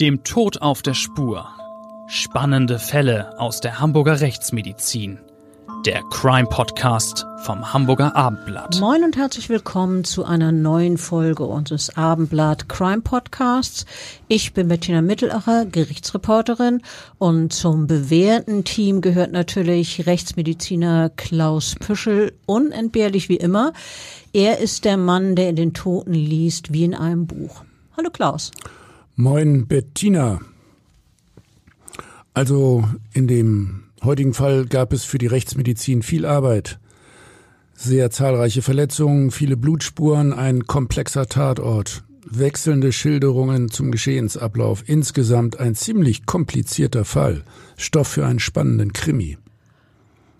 [0.00, 1.48] Dem Tod auf der Spur.
[2.06, 5.18] Spannende Fälle aus der Hamburger Rechtsmedizin.
[5.84, 8.78] Der Crime Podcast vom Hamburger Abendblatt.
[8.78, 13.86] Moin und herzlich willkommen zu einer neuen Folge unseres Abendblatt Crime Podcasts.
[14.28, 16.80] Ich bin Bettina Mittelacher, Gerichtsreporterin
[17.18, 23.72] und zum bewährten Team gehört natürlich Rechtsmediziner Klaus Püschel, unentbehrlich wie immer.
[24.32, 27.64] Er ist der Mann, der in den Toten liest wie in einem Buch.
[27.96, 28.52] Hallo Klaus.
[29.20, 30.38] Moin Bettina.
[32.34, 36.78] Also in dem heutigen Fall gab es für die Rechtsmedizin viel Arbeit.
[37.74, 44.84] Sehr zahlreiche Verletzungen, viele Blutspuren, ein komplexer Tatort, wechselnde Schilderungen zum Geschehensablauf.
[44.86, 47.42] Insgesamt ein ziemlich komplizierter Fall.
[47.76, 49.36] Stoff für einen spannenden Krimi.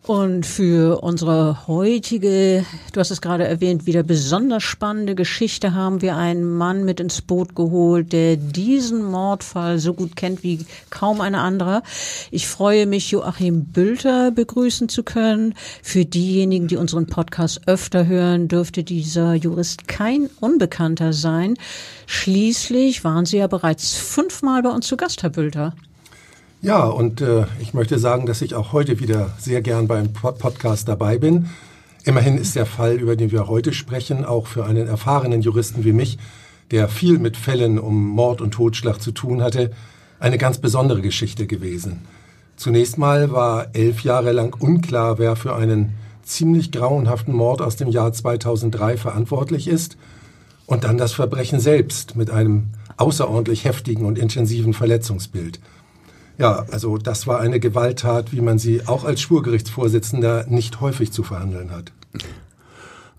[0.09, 6.17] Und für unsere heutige, du hast es gerade erwähnt, wieder besonders spannende Geschichte haben wir
[6.17, 11.35] einen Mann mit ins Boot geholt, der diesen Mordfall so gut kennt wie kaum ein
[11.35, 11.83] anderer.
[12.31, 15.53] Ich freue mich, Joachim Bülter begrüßen zu können.
[15.83, 21.59] Für diejenigen, die unseren Podcast öfter hören, dürfte dieser Jurist kein Unbekannter sein.
[22.07, 25.75] Schließlich waren Sie ja bereits fünfmal bei uns zu Gast, Herr Bülter.
[26.61, 30.89] Ja, und äh, ich möchte sagen, dass ich auch heute wieder sehr gern beim Podcast
[30.89, 31.51] dabei bin.
[32.05, 35.93] Immerhin ist der Fall, über den wir heute sprechen, auch für einen erfahrenen Juristen wie
[35.93, 36.19] mich,
[36.73, 39.71] der viel mit Fällen um Mord und Totschlag zu tun hatte,
[40.19, 42.01] eine ganz besondere Geschichte gewesen.
[42.57, 47.89] Zunächst mal war elf Jahre lang unklar, wer für einen ziemlich grauenhaften Mord aus dem
[47.89, 49.97] Jahr 2003 verantwortlich ist
[50.67, 55.61] und dann das Verbrechen selbst mit einem außerordentlich heftigen und intensiven Verletzungsbild.
[56.39, 61.25] Ja, also das war eine Gewalttat, wie man sie auch als Schwurgerichtsvorsitzender nicht häufig zu
[61.25, 61.93] verhandeln hat.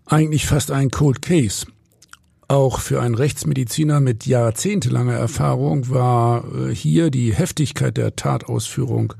[0.06, 1.68] Eigentlich fast ein Cold Case.
[2.48, 9.14] Auch für einen Rechtsmediziner mit jahrzehntelanger Erfahrung war äh, hier die Heftigkeit der Tatausführung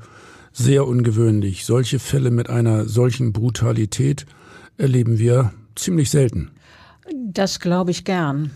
[0.52, 1.64] sehr ungewöhnlich.
[1.64, 4.26] Solche Fälle mit einer solchen Brutalität
[4.78, 6.50] erleben wir ziemlich selten.
[7.12, 8.50] Das glaube ich gern.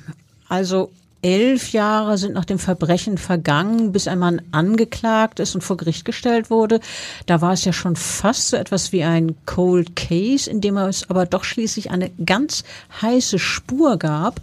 [0.49, 0.91] Also
[1.25, 6.05] elf Jahre sind nach dem Verbrechen vergangen, bis ein Mann angeklagt ist und vor Gericht
[6.05, 6.81] gestellt wurde.
[7.25, 11.09] Da war es ja schon fast so etwas wie ein Cold Case, in dem es
[11.09, 12.63] aber doch schließlich eine ganz
[13.01, 14.43] heiße Spur gab.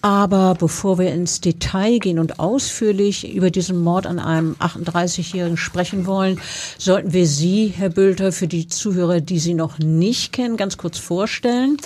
[0.00, 6.06] Aber bevor wir ins Detail gehen und ausführlich über diesen Mord an einem 38-Jährigen sprechen
[6.06, 6.40] wollen,
[6.78, 10.98] sollten wir Sie, Herr Bülter, für die Zuhörer, die Sie noch nicht kennen, ganz kurz
[10.98, 11.76] vorstellen.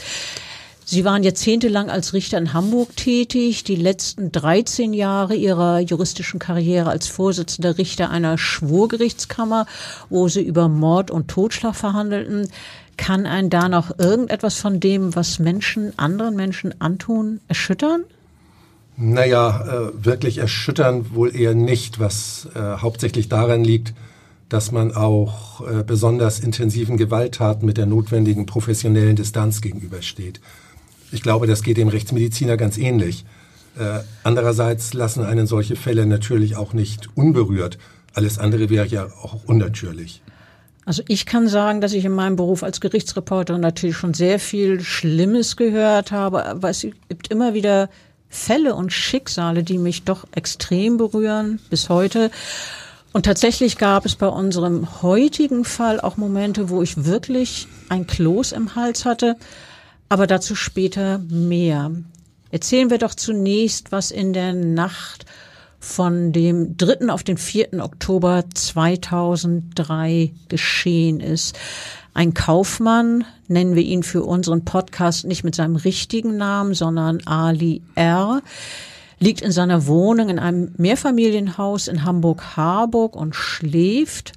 [0.91, 6.89] Sie waren jahrzehntelang als Richter in Hamburg tätig, die letzten 13 Jahre Ihrer juristischen Karriere
[6.89, 9.67] als Vorsitzender Richter einer Schwurgerichtskammer,
[10.09, 12.49] wo Sie über Mord und Totschlag verhandelten.
[12.97, 18.05] Kann ein da noch irgendetwas von dem, was Menschen anderen Menschen antun, erschüttern?
[18.97, 23.93] Naja, äh, wirklich erschüttern wohl eher nicht, was äh, hauptsächlich daran liegt,
[24.49, 30.41] dass man auch äh, besonders intensiven Gewalttaten mit der notwendigen professionellen Distanz gegenübersteht.
[31.13, 33.25] Ich glaube, das geht dem Rechtsmediziner ganz ähnlich.
[33.79, 37.79] Äh, andererseits lassen einen solche Fälle natürlich auch nicht unberührt.
[38.15, 40.23] Alles andere wäre ja auch unnatürlich.
[40.85, 44.81] Also ich kann sagen, dass ich in meinem Beruf als Gerichtsreporter natürlich schon sehr viel
[44.81, 47.91] Schlimmes gehört habe, aber es gibt immer wieder
[48.31, 52.31] Fälle und Schicksale, die mich doch extrem berühren bis heute.
[53.13, 58.53] Und tatsächlich gab es bei unserem heutigen Fall auch Momente, wo ich wirklich ein Kloß
[58.53, 59.37] im Hals hatte.
[60.09, 61.91] Aber dazu später mehr.
[62.51, 65.27] Erzählen wir doch zunächst, was in der Nacht
[65.81, 67.11] von dem 3.
[67.11, 67.85] auf den 4.
[67.85, 71.59] Oktober 2003 geschehen ist.
[72.15, 77.83] Ein Kaufmann, nennen wir ihn für unseren Podcast nicht mit seinem richtigen Namen, sondern Ali
[77.95, 78.43] R.,
[79.19, 84.33] liegt in seiner Wohnung in einem Mehrfamilienhaus in Hamburg-Harburg und schläft.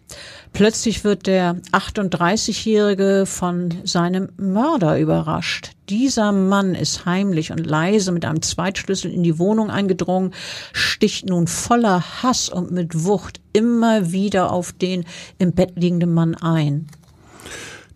[0.54, 5.72] Plötzlich wird der 38-Jährige von seinem Mörder überrascht.
[5.88, 10.34] Dieser Mann ist heimlich und leise mit einem Zweitschlüssel in die Wohnung eingedrungen,
[10.74, 15.06] sticht nun voller Hass und mit Wucht immer wieder auf den
[15.38, 16.88] im Bett liegenden Mann ein.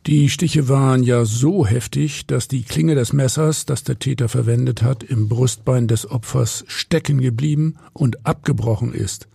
[0.08, 4.84] Die Stiche waren ja so heftig, dass die Klinge des Messers, das der Täter verwendet
[4.84, 9.28] hat, im Brustbein des Opfers stecken geblieben und abgebrochen ist.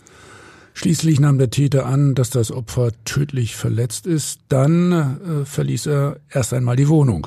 [0.74, 4.42] Schließlich nahm der Täter an, dass das Opfer tödlich verletzt ist.
[4.48, 4.92] Dann
[5.42, 7.26] äh, verließ er erst einmal die Wohnung.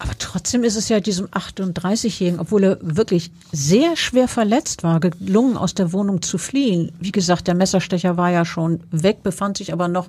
[0.00, 5.56] Aber trotzdem ist es ja diesem 38-Jährigen, obwohl er wirklich sehr schwer verletzt war, gelungen,
[5.56, 6.90] aus der Wohnung zu fliehen.
[6.98, 10.08] Wie gesagt, der Messerstecher war ja schon weg, befand sich aber noch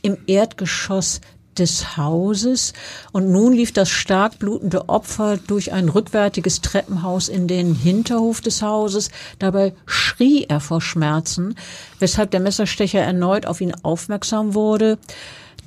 [0.00, 1.20] im Erdgeschoss
[1.58, 2.72] des Hauses
[3.12, 8.62] und nun lief das stark blutende Opfer durch ein rückwärtiges Treppenhaus in den Hinterhof des
[8.62, 9.10] Hauses.
[9.38, 11.54] Dabei schrie er vor Schmerzen,
[11.98, 14.98] weshalb der Messerstecher erneut auf ihn aufmerksam wurde.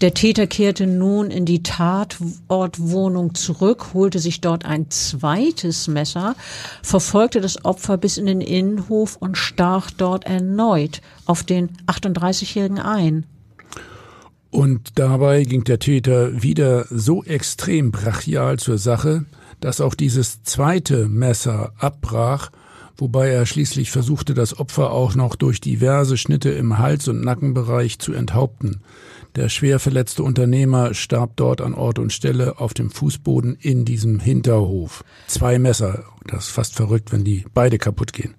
[0.02, 6.36] Der Täter kehrte nun in die Tatortwohnung zurück, holte sich dort ein zweites Messer,
[6.82, 13.26] verfolgte das Opfer bis in den Innenhof und stach dort erneut auf den 38-Jährigen ein.
[14.56, 19.26] Und dabei ging der Täter wieder so extrem brachial zur Sache,
[19.60, 22.52] dass auch dieses zweite Messer abbrach,
[22.96, 28.00] wobei er schließlich versuchte, das Opfer auch noch durch diverse Schnitte im Hals- und Nackenbereich
[28.00, 28.80] zu enthaupten.
[29.36, 34.22] Der schwer verletzte Unternehmer starb dort an Ort und Stelle auf dem Fußboden in diesem
[34.22, 35.04] Hinterhof.
[35.28, 38.36] Zwei Messer, das ist fast verrückt, wenn die beide kaputt gehen.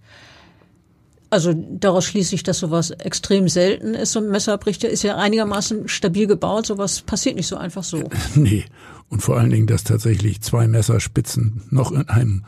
[1.28, 4.12] Also daraus schließe ich, dass sowas extrem selten ist.
[4.12, 6.66] So ein Messerbrichter ist ja einigermaßen stabil gebaut.
[6.66, 8.08] Sowas passiert nicht so einfach so.
[8.34, 8.64] Nee.
[9.08, 12.44] Und vor allen Dingen, dass tatsächlich zwei Messerspitzen noch in einem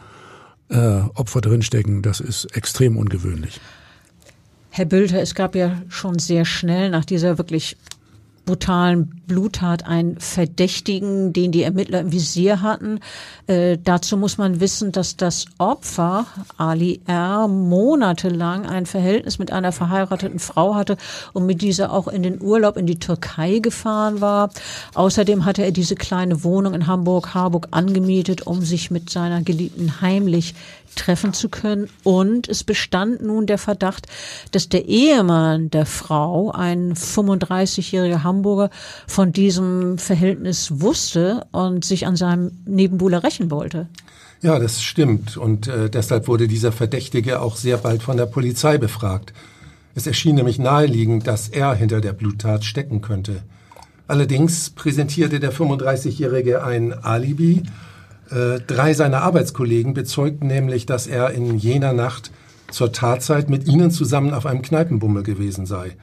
[0.70, 3.60] äh, Opfer drinstecken, das ist extrem ungewöhnlich.
[4.70, 7.76] Herr Bülter, es gab ja schon sehr schnell nach dieser wirklich
[8.48, 13.00] brutalen Bluttat einen Verdächtigen, den die Ermittler im Visier hatten.
[13.46, 16.24] Äh, dazu muss man wissen, dass das Opfer,
[16.56, 20.96] Ali R., monatelang ein Verhältnis mit einer verheirateten Frau hatte
[21.34, 24.48] und mit dieser auch in den Urlaub in die Türkei gefahren war.
[24.94, 30.54] Außerdem hatte er diese kleine Wohnung in Hamburg-Harburg angemietet, um sich mit seiner Geliebten heimlich
[30.96, 31.88] treffen zu können.
[32.04, 34.06] Und es bestand nun der Verdacht,
[34.52, 38.70] dass der Ehemann der Frau, ein 35-jähriger Hamburger,
[39.06, 43.88] von diesem Verhältnis wusste und sich an seinem Nebenbuhler rächen wollte.
[44.40, 45.36] Ja, das stimmt.
[45.36, 49.32] Und äh, deshalb wurde dieser Verdächtige auch sehr bald von der Polizei befragt.
[49.94, 53.42] Es erschien nämlich naheliegend, dass er hinter der Bluttat stecken könnte.
[54.06, 57.64] Allerdings präsentierte der 35-Jährige ein Alibi
[58.30, 62.30] drei seiner Arbeitskollegen bezeugten nämlich, dass er in jener Nacht
[62.70, 65.96] zur Tatzeit mit ihnen zusammen auf einem Kneipenbummel gewesen sei.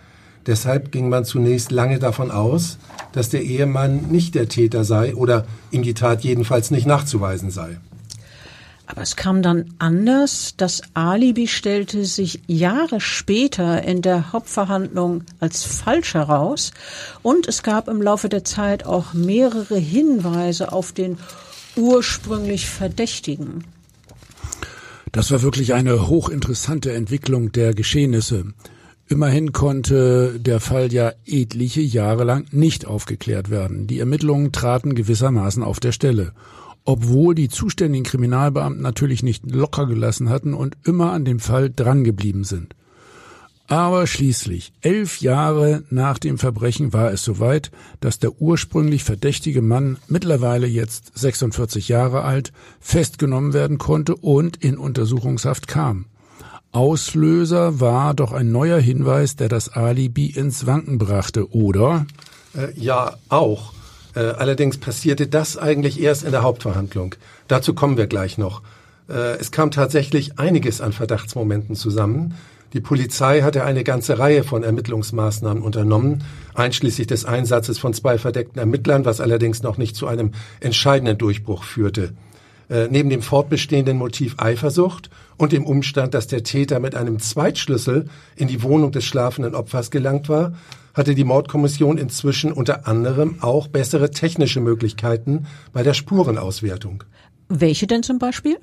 [0.48, 2.77] Deshalb ging man zunächst lange davon aus,
[3.13, 7.77] dass der Ehemann nicht der Täter sei oder ihm die Tat jedenfalls nicht nachzuweisen sei.
[8.88, 10.54] Aber es kam dann anders.
[10.57, 16.72] Das Alibi stellte sich Jahre später in der Hauptverhandlung als falsch heraus.
[17.24, 21.18] Und es gab im Laufe der Zeit auch mehrere Hinweise auf den
[21.75, 23.63] ursprünglich Verdächtigen.
[25.12, 28.54] Das war wirklich eine hochinteressante Entwicklung der Geschehnisse.
[29.07, 33.88] Immerhin konnte der Fall ja etliche Jahre lang nicht aufgeklärt werden.
[33.88, 36.33] Die Ermittlungen traten gewissermaßen auf der Stelle,
[36.86, 42.44] obwohl die zuständigen Kriminalbeamten natürlich nicht locker gelassen hatten und immer an dem Fall drangeblieben
[42.44, 42.75] sind.
[43.67, 49.97] Aber schließlich, elf Jahre nach dem Verbrechen war es soweit, dass der ursprünglich verdächtige Mann,
[50.07, 56.06] mittlerweile jetzt 46 Jahre alt, festgenommen werden konnte und in Untersuchungshaft kam.
[56.73, 62.06] Auslöser war doch ein neuer Hinweis, der das Alibi ins Wanken brachte, oder?
[62.53, 63.73] Äh, ja, auch.
[64.13, 67.15] Äh, allerdings passierte das eigentlich erst in der Hauptverhandlung.
[67.47, 68.62] Dazu kommen wir gleich noch.
[69.09, 72.35] Äh, es kam tatsächlich einiges an Verdachtsmomenten zusammen,
[72.75, 76.25] die Polizei hatte eine ganze Reihe von Ermittlungsmaßnahmen unternommen,
[76.56, 81.63] einschließlich des Einsatzes von zwei verdeckten Ermittlern, was allerdings noch nicht zu einem entscheidenden Durchbruch
[81.63, 82.12] führte.
[82.69, 88.10] Äh, neben dem fortbestehenden Motiv Eifersucht und dem Umstand, dass der Täter mit einem Zweitschlüssel
[88.36, 90.51] in die Wohnung des schlafenden Opfers gelangt war,
[90.94, 97.05] hatte die Mordkommission inzwischen unter anderem auch bessere technische Möglichkeiten bei der Spurenauswertung.
[97.48, 98.58] Welche denn zum Beispiel?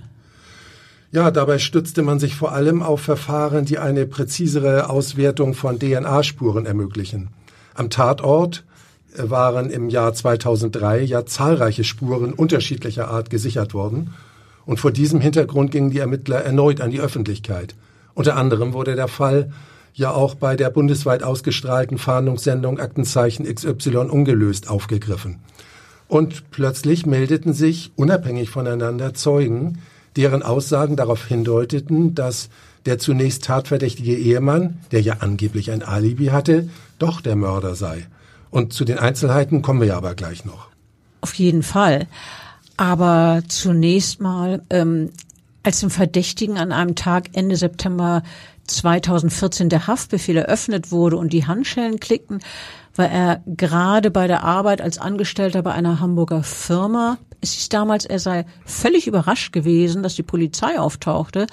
[1.14, 6.64] Ja, dabei stützte man sich vor allem auf Verfahren, die eine präzisere Auswertung von DNA-Spuren
[6.64, 7.28] ermöglichen.
[7.74, 8.64] Am Tatort
[9.14, 14.14] äh, waren im Jahr 2003 ja zahlreiche Spuren unterschiedlicher Art gesichert worden.
[14.64, 17.74] Und vor diesem Hintergrund gingen die Ermittler erneut an die Öffentlichkeit.
[18.14, 19.52] Unter anderem wurde der Fall
[19.92, 25.40] ja auch bei der bundesweit ausgestrahlten Fahndungssendung Aktenzeichen XY ungelöst aufgegriffen.
[26.08, 29.78] Und plötzlich meldeten sich unabhängig voneinander Zeugen,
[30.16, 32.48] deren Aussagen darauf hindeuteten, dass
[32.86, 38.06] der zunächst tatverdächtige Ehemann, der ja angeblich ein Alibi hatte, doch der Mörder sei.
[38.50, 40.68] Und zu den Einzelheiten kommen wir ja aber gleich noch.
[41.20, 42.06] Auf jeden Fall.
[42.76, 45.10] Aber zunächst mal, ähm,
[45.62, 48.22] als dem Verdächtigen an einem Tag Ende September
[48.66, 52.40] 2014 der Haftbefehl eröffnet wurde und die Handschellen klickten,
[52.94, 57.18] war er gerade bei der Arbeit als Angestellter bei einer Hamburger Firma.
[57.40, 61.46] Es hieß damals, er sei völlig überrascht gewesen, dass die Polizei auftauchte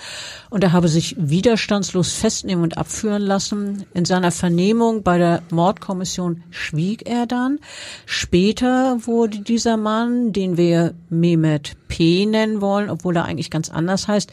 [0.52, 3.86] und er habe sich widerstandslos festnehmen und abführen lassen.
[3.96, 7.60] In seiner Vernehmung bei der Mordkommission schwieg er dann.
[8.06, 12.28] Später wurde dieser Mann, den wir Mehmet P.
[12.28, 14.32] nennen wollen, obwohl er eigentlich ganz anders heißt,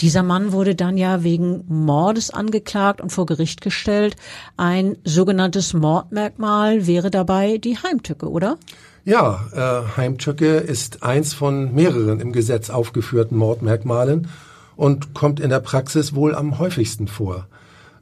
[0.00, 4.16] dieser Mann wurde dann ja wegen Mordes angeklagt und vor Gericht gestellt.
[4.56, 8.58] Ein sogenanntes Mordmerkmal wäre dabei die Heimtücke, oder?
[9.04, 14.28] Ja, äh, Heimtücke ist eins von mehreren im Gesetz aufgeführten Mordmerkmalen
[14.74, 17.46] und kommt in der Praxis wohl am häufigsten vor.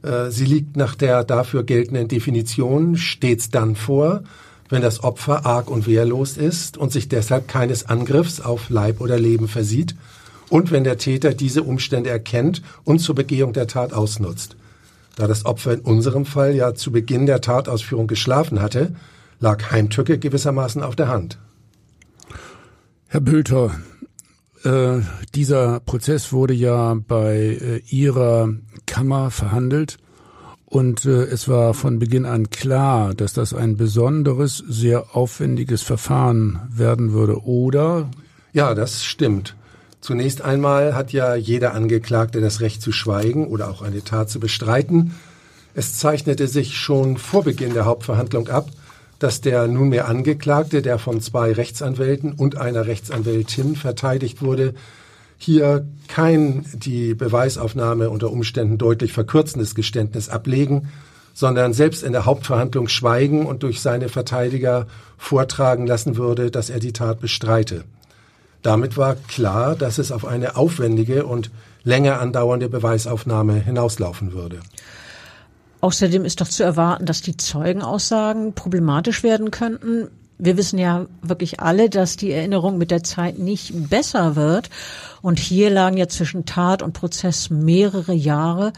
[0.01, 4.23] Äh, sie liegt nach der dafür geltenden Definition stets dann vor,
[4.67, 9.19] wenn das Opfer arg und wehrlos ist und sich deshalb keines Angriffs auf Leib oder
[9.19, 9.95] Leben versieht
[10.49, 14.55] und wenn der Täter diese Umstände erkennt und zur Begehung der Tat ausnutzt.
[15.15, 18.95] Da das Opfer in unserem Fall ja zu Beginn der Tatausführung geschlafen hatte,
[19.39, 21.39] lag Heimtücke gewissermaßen auf der Hand.
[23.07, 23.71] Herr Bülter,
[24.63, 24.99] äh,
[25.33, 28.49] dieser Prozess wurde ja bei äh, Ihrer
[28.85, 29.97] Kammer verhandelt
[30.65, 36.59] und äh, es war von Beginn an klar, dass das ein besonderes, sehr aufwendiges Verfahren
[36.69, 38.09] werden würde, oder?
[38.51, 39.55] Ja, das stimmt.
[40.05, 44.39] Zunächst einmal hat ja jeder Angeklagte das Recht zu schweigen oder auch eine Tat zu
[44.39, 45.15] bestreiten.
[45.73, 48.69] Es zeichnete sich schon vor Beginn der Hauptverhandlung ab,
[49.17, 54.75] dass der nunmehr Angeklagte, der von zwei Rechtsanwälten und einer Rechtsanwältin verteidigt wurde,
[55.39, 60.89] hier kein die Beweisaufnahme unter Umständen deutlich verkürzendes Geständnis ablegen,
[61.33, 64.85] sondern selbst in der Hauptverhandlung schweigen und durch seine Verteidiger
[65.17, 67.85] vortragen lassen würde, dass er die Tat bestreite.
[68.65, 71.51] Damit war klar, dass es auf eine aufwendige und
[71.83, 74.59] länger andauernde Beweisaufnahme hinauslaufen würde.
[75.81, 80.07] Außerdem ist doch zu erwarten, dass die Zeugenaussagen problematisch werden könnten.
[80.39, 84.71] Wir wissen ja wirklich alle, dass die Erinnerung mit der Zeit nicht besser wird.
[85.21, 88.73] Und hier lagen ja zwischen Tat und Prozess mehrere Jahre.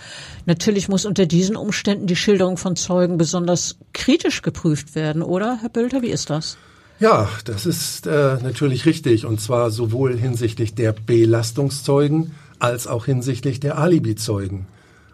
[0.45, 5.69] Natürlich muss unter diesen Umständen die Schilderung von Zeugen besonders kritisch geprüft werden, oder, Herr
[5.69, 6.01] Bülter?
[6.01, 6.57] Wie ist das?
[6.99, 13.59] Ja, das ist äh, natürlich richtig und zwar sowohl hinsichtlich der Belastungszeugen als auch hinsichtlich
[13.59, 14.65] der Alibizeugen.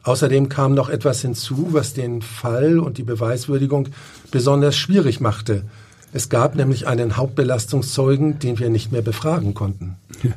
[0.03, 3.89] Außerdem kam noch etwas hinzu, was den Fall und die Beweiswürdigung
[4.31, 5.63] besonders schwierig machte.
[6.13, 9.97] Es gab nämlich einen Hauptbelastungszeugen, den wir nicht mehr befragen konnten.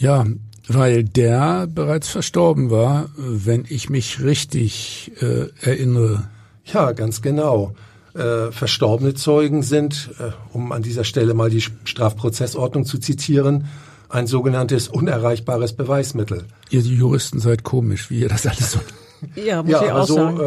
[0.00, 0.24] Ja,
[0.68, 6.28] weil der bereits verstorben war, wenn ich mich richtig äh, erinnere.
[6.64, 7.74] Ja, ganz genau
[8.14, 13.66] äh, verstorbene Zeugen sind, äh, um an dieser Stelle mal die Strafprozessordnung zu zitieren,
[14.08, 16.44] ein sogenanntes unerreichbares Beweismittel.
[16.70, 18.80] Ihr Juristen seid komisch, wie ihr das alles so.
[19.34, 20.40] Ja, muss ja, ich auch so sagen.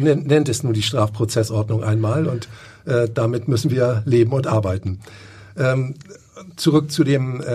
[0.00, 2.48] Äh, nennt es nur die Strafprozessordnung einmal und
[2.84, 4.98] äh, damit müssen wir leben und arbeiten.
[5.56, 5.94] Ähm,
[6.56, 7.46] zurück zu dem äh,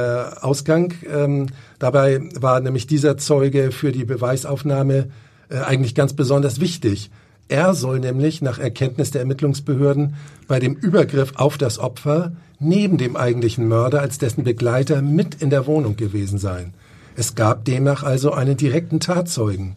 [0.42, 0.94] Ausgang.
[1.12, 1.48] Ähm,
[1.80, 5.10] dabei war nämlich dieser Zeuge für die Beweisaufnahme
[5.50, 7.12] äh, eigentlich ganz besonders wichtig.
[7.52, 10.16] Er soll nämlich nach Erkenntnis der Ermittlungsbehörden
[10.48, 15.50] bei dem Übergriff auf das Opfer neben dem eigentlichen Mörder als dessen Begleiter mit in
[15.50, 16.74] der Wohnung gewesen sein.
[17.18, 19.76] Es gab demnach also einen direkten Tatzeugen.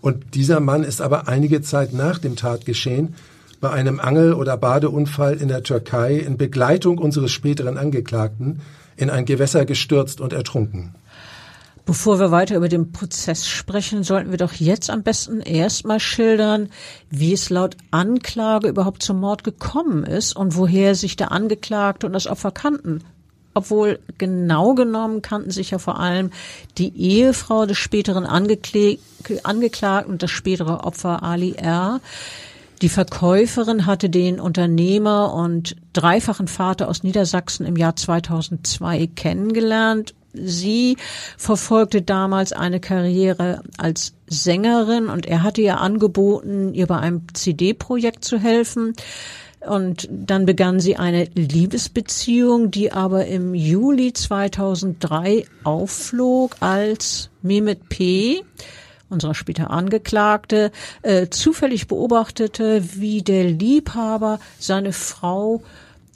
[0.00, 3.14] Und dieser Mann ist aber einige Zeit nach dem Tatgeschehen
[3.60, 8.58] bei einem Angel- oder Badeunfall in der Türkei in Begleitung unseres späteren Angeklagten
[8.96, 10.96] in ein Gewässer gestürzt und ertrunken.
[11.84, 16.68] Bevor wir weiter über den Prozess sprechen, sollten wir doch jetzt am besten erstmal schildern,
[17.10, 22.12] wie es laut Anklage überhaupt zum Mord gekommen ist und woher sich der Angeklagte und
[22.12, 23.02] das Opfer kannten.
[23.54, 26.30] Obwohl genau genommen kannten sich ja vor allem
[26.78, 28.98] die Ehefrau des späteren Angekl
[29.42, 32.00] Angeklagten und das spätere Opfer Ali R.
[32.80, 40.96] Die Verkäuferin hatte den Unternehmer und dreifachen Vater aus Niedersachsen im Jahr 2002 kennengelernt Sie
[41.36, 48.24] verfolgte damals eine Karriere als Sängerin und er hatte ihr angeboten, ihr bei einem CD-Projekt
[48.24, 48.94] zu helfen.
[49.60, 58.42] Und dann begann sie eine Liebesbeziehung, die aber im Juli 2003 aufflog, als Mehmet P.,
[59.08, 60.72] unserer später Angeklagte,
[61.02, 65.62] äh, zufällig beobachtete, wie der Liebhaber seine Frau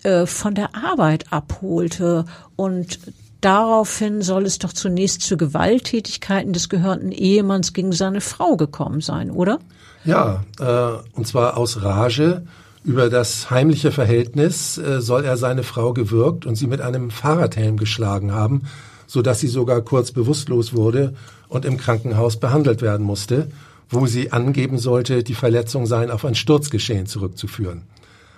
[0.03, 2.25] äh, von der Arbeit abholte
[2.57, 2.99] und
[3.47, 9.31] daraufhin soll es doch zunächst zu Gewalttätigkeiten des gehörten Ehemanns gegen seine Frau gekommen sein,
[9.31, 9.61] oder?
[10.05, 12.43] Ja, äh, und zwar aus Rage.
[12.83, 17.77] Über das heimliche Verhältnis äh, soll er seine Frau gewürgt und sie mit einem Fahrradhelm
[17.77, 18.63] geschlagen haben,
[19.07, 21.15] so dass sie sogar kurz bewusstlos wurde
[21.49, 23.49] und im Krankenhaus behandelt werden musste,
[23.89, 27.83] wo sie angeben sollte, die Verletzung seien auf ein Sturzgeschehen zurückzuführen.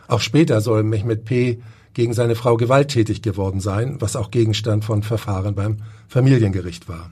[0.06, 1.60] Auch später soll Mehmet P.
[1.98, 7.10] gegen seine Frau gewalttätig geworden sein, was auch Gegenstand von Verfahren beim Familiengericht war.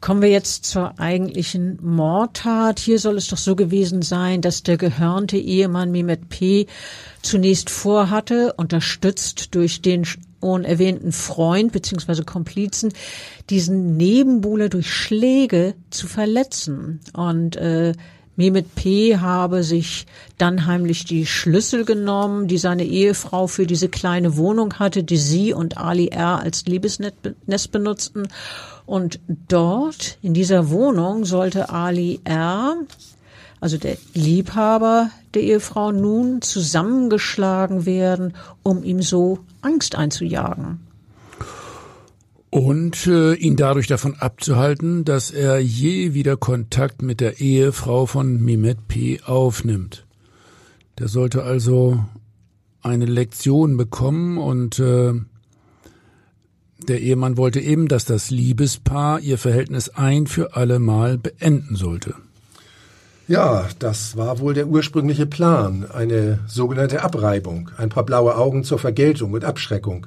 [0.00, 2.78] Kommen wir jetzt zur eigentlichen Mordtat.
[2.78, 6.66] Hier soll es doch so gewesen sein, dass der gehörnte Ehemann Mehmet P.
[7.20, 12.22] zunächst vorhatte, unterstützt durch den schon erwähnten Freund bzw.
[12.22, 12.90] Komplizen,
[13.50, 17.00] diesen Nebenbuhler durch Schläge zu verletzen.
[17.12, 17.92] Und äh,
[18.36, 19.18] Mehmet P.
[19.18, 20.06] habe sich
[20.38, 25.52] dann heimlich die Schlüssel genommen, die seine Ehefrau für diese kleine Wohnung hatte, die sie
[25.52, 26.40] und Ali R.
[26.40, 28.28] als Liebesnest benutzten.
[28.86, 32.76] Und dort, in dieser Wohnung, sollte Ali R.,
[33.60, 40.80] also der Liebhaber der Ehefrau, nun zusammengeschlagen werden, um ihm so Angst einzujagen
[42.54, 48.40] und äh, ihn dadurch davon abzuhalten, dass er je wieder Kontakt mit der Ehefrau von
[48.40, 49.20] Mimet P.
[49.24, 50.06] aufnimmt.
[51.00, 52.04] Der sollte also
[52.80, 55.14] eine Lektion bekommen und äh,
[56.78, 62.14] der Ehemann wollte eben, dass das Liebespaar ihr Verhältnis ein für alle Mal beenden sollte.
[63.26, 68.78] Ja, das war wohl der ursprüngliche Plan, eine sogenannte Abreibung, ein paar blaue Augen zur
[68.78, 70.06] Vergeltung und Abschreckung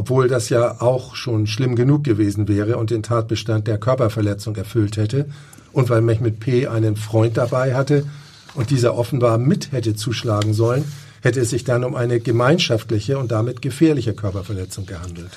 [0.00, 4.96] obwohl das ja auch schon schlimm genug gewesen wäre und den Tatbestand der Körperverletzung erfüllt
[4.96, 5.26] hätte,
[5.74, 6.66] und weil Mehmet P.
[6.68, 8.06] einen Freund dabei hatte
[8.54, 10.90] und dieser offenbar mit hätte zuschlagen sollen,
[11.20, 15.32] hätte es sich dann um eine gemeinschaftliche und damit gefährliche Körperverletzung gehandelt.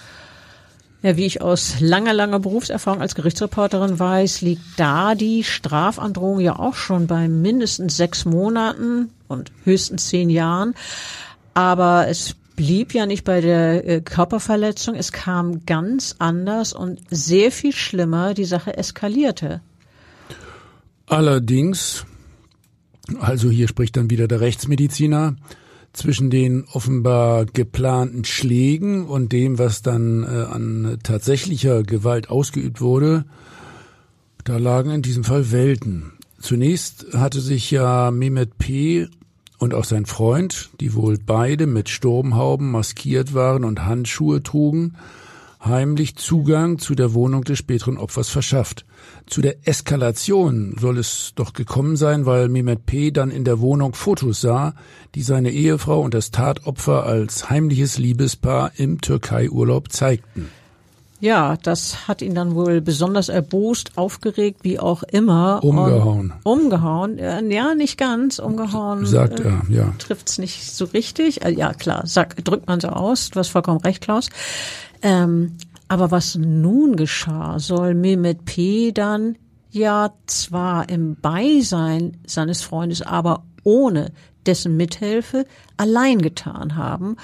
[1.02, 6.58] Ja, wie ich aus langer, langer Berufserfahrung als Gerichtsreporterin weiß, liegt da die Strafandrohung ja
[6.58, 10.74] auch schon bei mindestens sechs Monaten und höchstens zehn Jahren.
[11.54, 17.52] Aber es blieb ja nicht bei der äh, Körperverletzung, es kam ganz anders und sehr
[17.52, 19.62] viel schlimmer, die Sache eskalierte.
[21.08, 22.06] Allerdings,
[23.20, 25.36] also hier spricht dann wieder der Rechtsmediziner,
[25.94, 33.26] zwischen den offenbar geplanten Schlägen und dem, was dann äh, an tatsächlicher Gewalt ausgeübt wurde,
[34.44, 36.14] da lagen in diesem Fall Welten.
[36.40, 39.08] Zunächst hatte sich ja Mehmet P
[39.64, 44.98] und auch sein Freund, die wohl beide mit Sturmhauben maskiert waren und Handschuhe trugen,
[45.64, 48.86] heimlich Zugang zu der Wohnung des späteren Opfers verschafft.
[49.26, 53.12] Zu der Eskalation soll es doch gekommen sein, weil Mehmet P.
[53.12, 54.76] dann in der Wohnung Fotos sah,
[55.16, 60.50] die seine Ehefrau und das Tatopfer als heimliches Liebespaar im Türkei-Urlaub zeigten.
[61.24, 65.64] Ja, das hat ihn dann wohl besonders erbost, aufgeregt, wie auch immer.
[65.64, 66.34] Umgehauen.
[66.44, 67.18] umgehauen.
[67.18, 68.40] Ja, nicht ganz.
[68.40, 69.06] Umgehauen.
[69.06, 69.94] Sagt er, ja.
[70.00, 71.46] Trifft's nicht so richtig.
[71.46, 73.30] Äh, ja, klar, sag, drückt man so aus.
[73.30, 74.28] Du hast vollkommen recht, Klaus.
[75.02, 75.56] Ähm,
[75.88, 78.92] aber was nun geschah, soll Mehmet P.
[78.92, 79.38] dann
[79.72, 84.12] ja zwar im Beisein seines Freundes, aber ohne
[84.48, 85.46] dessen Mithilfe
[85.78, 87.18] allein getan haben.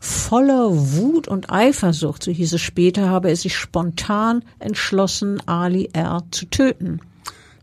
[0.00, 6.22] Voller Wut und Eifersucht, so hieß es später, habe er sich spontan entschlossen, Ali R.
[6.30, 7.00] zu töten.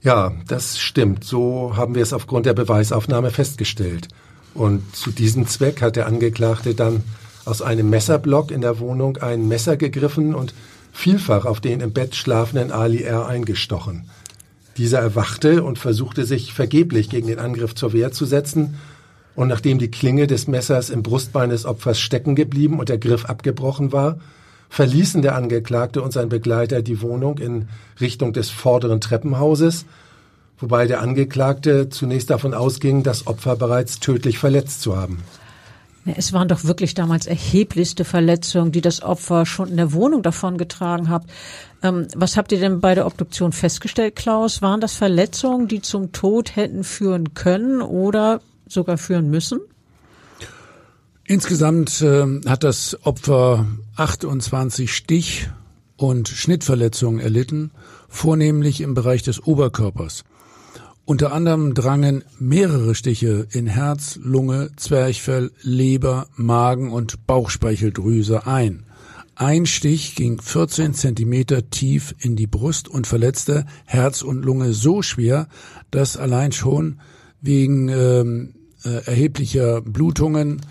[0.02, 1.24] Ja, das stimmt.
[1.24, 4.08] So haben wir es aufgrund der Beweisaufnahme festgestellt.
[4.54, 7.04] Und zu diesem Zweck hat der Angeklagte dann
[7.46, 10.54] aus einem Messerblock in der Wohnung ein Messer gegriffen und
[10.92, 13.28] vielfach auf den im Bett schlafenden Ali R.
[13.28, 14.10] eingestochen.
[14.78, 18.78] Dieser erwachte und versuchte sich vergeblich gegen den Angriff zur Wehr zu setzen
[19.36, 23.26] und nachdem die Klinge des Messers im Brustbein des Opfers stecken geblieben und der Griff
[23.26, 24.18] abgebrochen war,
[24.70, 27.68] verließen der Angeklagte und sein Begleiter die Wohnung in
[28.00, 29.86] Richtung des vorderen Treppenhauses,
[30.60, 35.20] wobei der Angeklagte zunächst davon ausging, das Opfer bereits tödlich verletzt zu haben.
[36.16, 41.10] Es waren doch wirklich damals erheblichste Verletzungen, die das Opfer schon in der Wohnung davongetragen
[41.10, 41.24] hat.
[41.84, 44.64] Ähm, was habt ihr denn bei der Obduktion festgestellt, Klaus?
[44.64, 48.42] Waren das Verletzungen, die zum Tod hätten führen können oder
[48.72, 49.60] sogar führen müssen?
[51.26, 55.50] Insgesamt äh, hat das Opfer 28 Stich-
[55.96, 57.72] und Schnittverletzungen erlitten,
[58.10, 60.24] vornehmlich im Bereich des Oberkörpers.
[61.06, 68.86] Unter anderem drangen mehrere Stiche in Herz, Lunge, Zwerchfell, Leber, Magen und Bauchspeicheldrüse ein.
[69.36, 75.02] Ein Stich ging 14 Zentimeter tief in die Brust und verletzte Herz und Lunge so
[75.02, 75.48] schwer,
[75.90, 77.00] dass allein schon
[77.42, 80.62] wegen ähm, äh, erheblicher Blutungen,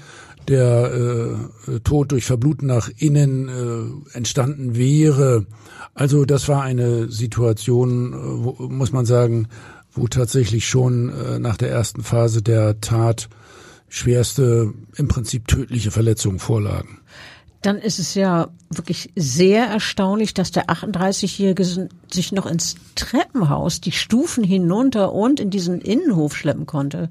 [0.49, 5.46] der äh, Tod durch Verbluten nach innen äh, entstanden wäre.
[5.94, 9.49] Also das war eine Situation, äh, wo, muss man sagen,
[9.92, 13.29] wo tatsächlich schon äh, nach der ersten Phase der Tat
[13.88, 17.01] schwerste, im Prinzip tödliche Verletzungen vorlagen.
[17.62, 23.92] Dann ist es ja wirklich sehr erstaunlich, dass der 38-Jährige sich noch ins Treppenhaus, die
[23.92, 27.11] Stufen hinunter und in diesen Innenhof schleppen konnte.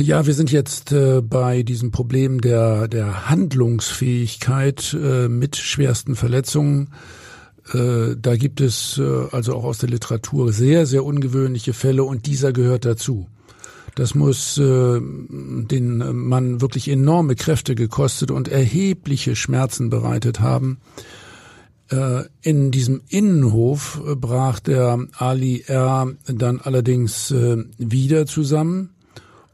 [0.00, 6.90] Ja, wir sind jetzt äh, bei diesem Problem der, der Handlungsfähigkeit äh, mit schwersten Verletzungen.
[7.72, 12.26] Äh, da gibt es äh, also auch aus der Literatur sehr, sehr ungewöhnliche Fälle und
[12.26, 13.28] dieser gehört dazu.
[13.94, 20.78] Das muss äh, den Mann wirklich enorme Kräfte gekostet und erhebliche Schmerzen bereitet haben.
[21.90, 26.12] Äh, in diesem Innenhof brach der Ali R.
[26.26, 27.34] dann allerdings
[27.78, 28.90] wieder zusammen.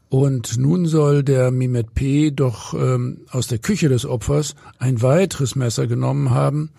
[0.09, 2.31] Und nun soll der Mimet P.
[2.31, 6.69] doch ähm, aus der Küche des Opfers ein weiteres Messer genommen haben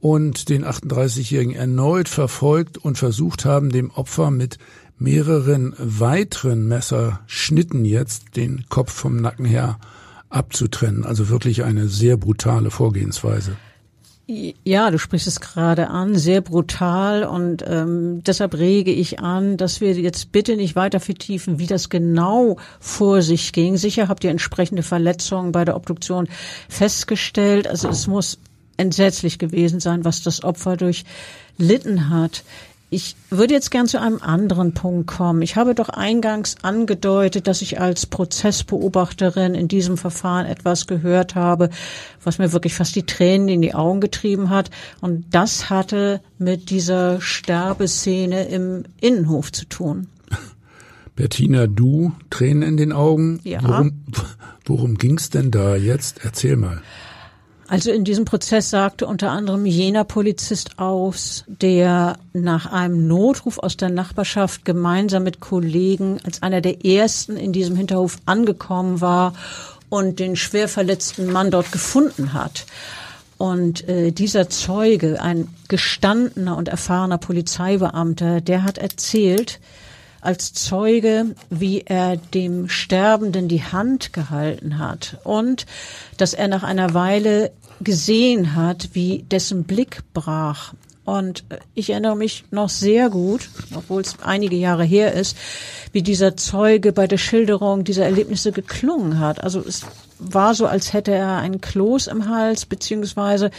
[0.00, 4.58] und den 38-Jährigen erneut verfolgt und versucht haben, dem Opfer mit
[4.98, 9.78] mehreren weiteren Messerschnitten jetzt den Kopf vom Nacken her
[10.28, 11.04] abzutrennen.
[11.04, 13.56] Also wirklich eine sehr brutale Vorgehensweise.
[14.28, 19.80] Ja, du sprichst es gerade an, sehr brutal und ähm, deshalb rege ich an, dass
[19.80, 23.76] wir jetzt bitte nicht weiter vertiefen, wie das genau vor sich ging.
[23.76, 26.26] Sicher habt ihr entsprechende Verletzungen bei der Obduktion
[26.68, 27.68] festgestellt.
[27.68, 28.38] Also es muss
[28.76, 32.42] entsetzlich gewesen sein, was das Opfer durchlitten hat.
[32.88, 35.42] Ich würde jetzt gern zu einem anderen Punkt kommen.
[35.42, 41.70] Ich habe doch eingangs angedeutet, dass ich als Prozessbeobachterin in diesem Verfahren etwas gehört habe,
[42.22, 44.70] was mir wirklich fast die Tränen in die Augen getrieben hat.
[45.00, 50.06] Und das hatte mit dieser Sterbeszene im Innenhof zu tun.
[51.16, 53.40] Bettina, du Tränen in den Augen.
[53.42, 53.60] Ja.
[53.62, 54.04] Worum,
[54.64, 56.20] worum ging's denn da jetzt?
[56.22, 56.82] Erzähl mal.
[57.68, 63.76] Also in diesem Prozess sagte unter anderem jener Polizist aus, der nach einem Notruf aus
[63.76, 69.32] der Nachbarschaft gemeinsam mit Kollegen als einer der ersten in diesem Hinterhof angekommen war
[69.88, 72.66] und den schwer verletzten Mann dort gefunden hat.
[73.38, 79.60] Und äh, dieser Zeuge, ein gestandener und erfahrener Polizeibeamter, der hat erzählt,
[80.26, 85.66] als Zeuge, wie er dem Sterbenden die Hand gehalten hat und
[86.16, 90.74] dass er nach einer Weile gesehen hat, wie dessen Blick brach.
[91.06, 95.36] Und ich erinnere mich noch sehr gut, obwohl es einige Jahre her ist,
[95.92, 99.42] wie dieser Zeuge bei der Schilderung dieser Erlebnisse geklungen hat.
[99.42, 99.82] Also es
[100.18, 103.52] war so, als hätte er einen Kloß im Hals, beziehungsweise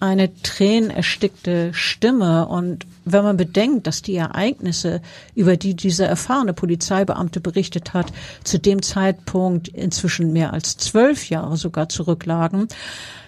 [0.00, 2.48] eine tränenerstickte Stimme.
[2.48, 5.02] Und wenn man bedenkt, dass die Ereignisse,
[5.34, 8.14] über die dieser erfahrene Polizeibeamte berichtet hat,
[8.44, 12.68] zu dem Zeitpunkt inzwischen mehr als zwölf Jahre sogar zurücklagen,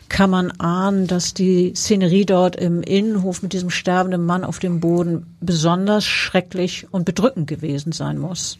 [0.08, 4.80] kann man ahnen, dass die Szenerie dort im Innenhof mit diesem sterbenden Mann auf dem
[4.80, 8.58] Boden besonders schrecklich und bedrückend gewesen sein muss.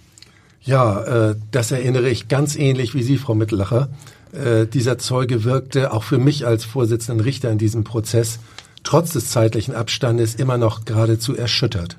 [0.62, 3.88] Ja, äh, das erinnere ich ganz ähnlich wie Sie, Frau Mittelacher.
[4.32, 8.40] Äh, dieser Zeuge wirkte auch für mich als Vorsitzenden Richter in diesem Prozess
[8.82, 11.96] trotz des zeitlichen Abstandes immer noch geradezu erschüttert.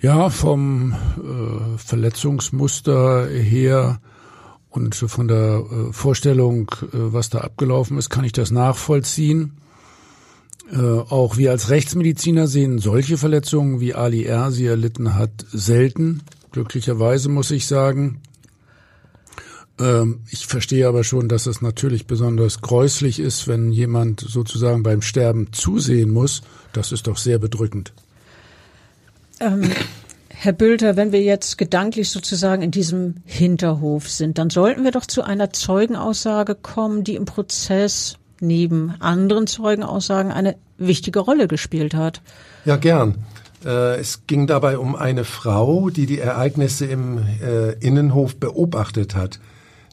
[0.00, 4.00] Ja, vom äh, Verletzungsmuster her
[4.72, 9.58] und von der äh, Vorstellung, äh, was da abgelaufen ist, kann ich das nachvollziehen.
[10.72, 14.50] Äh, auch wir als Rechtsmediziner sehen solche Verletzungen, wie Ali R.
[14.50, 16.22] sie erlitten hat, selten.
[16.52, 18.20] Glücklicherweise muss ich sagen.
[19.78, 25.02] Ähm, ich verstehe aber schon, dass es natürlich besonders gräuslich ist, wenn jemand sozusagen beim
[25.02, 26.42] Sterben zusehen muss.
[26.72, 27.92] Das ist doch sehr bedrückend.
[29.40, 29.70] Ähm,
[30.44, 35.06] Herr Bülter, wenn wir jetzt gedanklich sozusagen in diesem Hinterhof sind, dann sollten wir doch
[35.06, 42.22] zu einer Zeugenaussage kommen, die im Prozess neben anderen Zeugenaussagen eine wichtige Rolle gespielt hat.
[42.64, 43.24] Ja, gern.
[43.64, 49.38] Äh, es ging dabei um eine Frau, die die Ereignisse im äh, Innenhof beobachtet hat.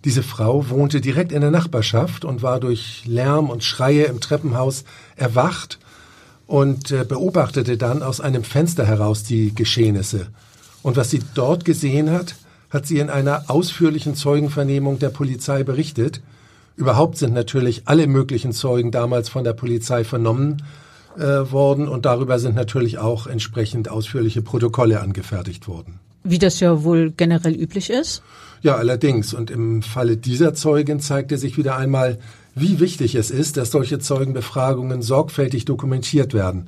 [0.04, 4.84] Diese Frau wohnte direkt in der Nachbarschaft und war durch Lärm und Schreie im Treppenhaus
[5.16, 5.78] erwacht
[6.50, 10.28] und äh, beobachtete dann aus einem Fenster heraus die Geschehnisse.
[10.82, 12.34] Und was sie dort gesehen hat,
[12.72, 16.22] hat sie in einer ausführlichen Zeugenvernehmung der Polizei berichtet.
[16.76, 20.64] Überhaupt sind natürlich alle möglichen Zeugen damals von der Polizei vernommen
[21.18, 26.00] äh, worden und darüber sind natürlich auch entsprechend ausführliche Protokolle angefertigt worden.
[26.24, 28.24] Wie das ja wohl generell üblich ist?
[28.64, 29.36] Ja, allerdings.
[29.36, 32.18] Und im Falle dieser Zeugin zeigte sich wieder einmal,
[32.60, 36.68] wie wichtig es ist, dass solche Zeugenbefragungen sorgfältig dokumentiert werden.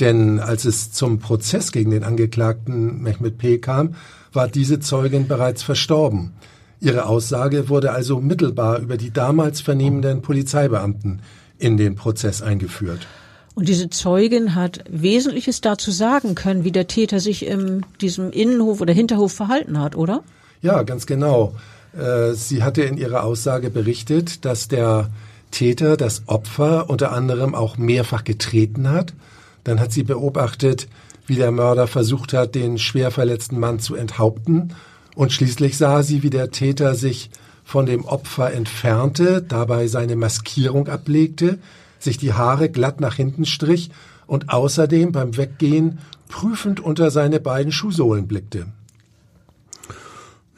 [0.00, 3.58] Denn als es zum Prozess gegen den Angeklagten Mehmet P.
[3.58, 3.94] kam,
[4.32, 6.32] war diese Zeugin bereits verstorben.
[6.80, 11.20] Ihre Aussage wurde also mittelbar über die damals vernehmenden Polizeibeamten
[11.58, 13.06] in den Prozess eingeführt.
[13.54, 18.80] Und diese Zeugin hat Wesentliches dazu sagen können, wie der Täter sich in diesem Innenhof
[18.80, 20.24] oder Hinterhof verhalten hat, oder?
[20.60, 21.54] Ja, ganz genau.
[21.98, 25.10] Äh, sie hatte in ihrer Aussage berichtet, dass der
[25.50, 29.14] Täter das Opfer unter anderem auch mehrfach getreten hat.
[29.62, 30.88] Dann hat sie beobachtet,
[31.26, 34.74] wie der Mörder versucht hat, den schwer verletzten Mann zu enthaupten.
[35.14, 37.30] Und schließlich sah sie, wie der Täter sich
[37.64, 41.58] von dem Opfer entfernte, dabei seine Maskierung ablegte,
[41.98, 43.90] sich die Haare glatt nach hinten strich
[44.26, 48.66] und außerdem beim Weggehen prüfend unter seine beiden Schuhsohlen blickte.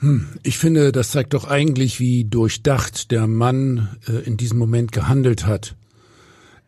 [0.07, 4.92] Hm, ich finde, das zeigt doch eigentlich, wie durchdacht der Mann äh, in diesem Moment
[4.92, 5.75] gehandelt hat.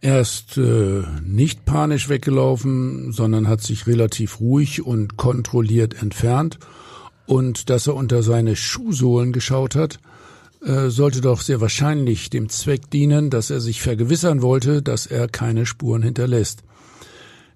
[0.00, 6.58] Er ist äh, nicht panisch weggelaufen, sondern hat sich relativ ruhig und kontrolliert entfernt.
[7.26, 10.00] Und dass er unter seine Schuhsohlen geschaut hat,
[10.64, 15.28] äh, sollte doch sehr wahrscheinlich dem Zweck dienen, dass er sich vergewissern wollte, dass er
[15.28, 16.64] keine Spuren hinterlässt.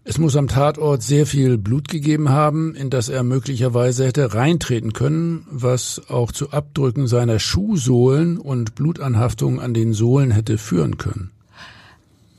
[0.04, 4.92] Es muss am Tatort sehr viel Blut gegeben haben, in das er möglicherweise hätte reintreten
[4.92, 11.30] können, was auch zu Abdrücken seiner Schuhsohlen und Blutanhaftungen an den Sohlen hätte führen können.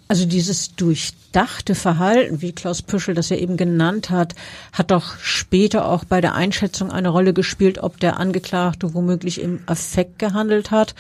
[0.10, 4.36] Also dieses durchdachte Verhalten, wie Klaus Püschel das ja eben genannt hat,
[4.74, 9.62] hat doch später auch bei der Einschätzung eine Rolle gespielt, ob der Angeklagte womöglich im
[9.68, 10.96] Affekt gehandelt hat.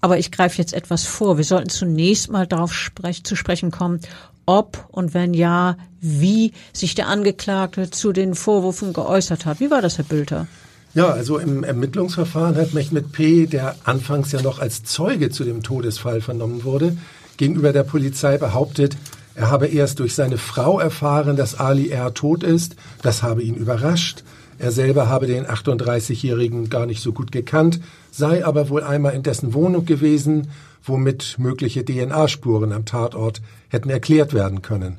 [0.00, 1.36] Aber ich greife jetzt etwas vor.
[1.36, 4.00] Wir sollten zunächst mal darauf sprech zu sprechen kommen,
[4.46, 9.60] ob und wenn ja, wie sich der Angeklagte zu den Vorwürfen geäußert hat.
[9.60, 10.46] Wie war das, Herr Bülter?
[10.94, 15.62] Ja, also im Ermittlungsverfahren hat Mehmet P., der anfangs ja noch als Zeuge zu dem
[15.62, 16.96] Todesfall vernommen wurde,
[17.36, 18.96] gegenüber der Polizei behauptet,
[19.36, 22.14] er habe erst durch seine Frau erfahren, dass Ali R.
[22.14, 22.74] tot ist.
[23.02, 24.24] Das habe ihn überrascht.
[24.58, 27.80] Er selber habe den 38-Jährigen gar nicht so gut gekannt,
[28.10, 30.48] sei aber wohl einmal in dessen Wohnung gewesen,
[30.82, 34.98] womit mögliche DNA-Spuren am Tatort hätten erklärt werden können.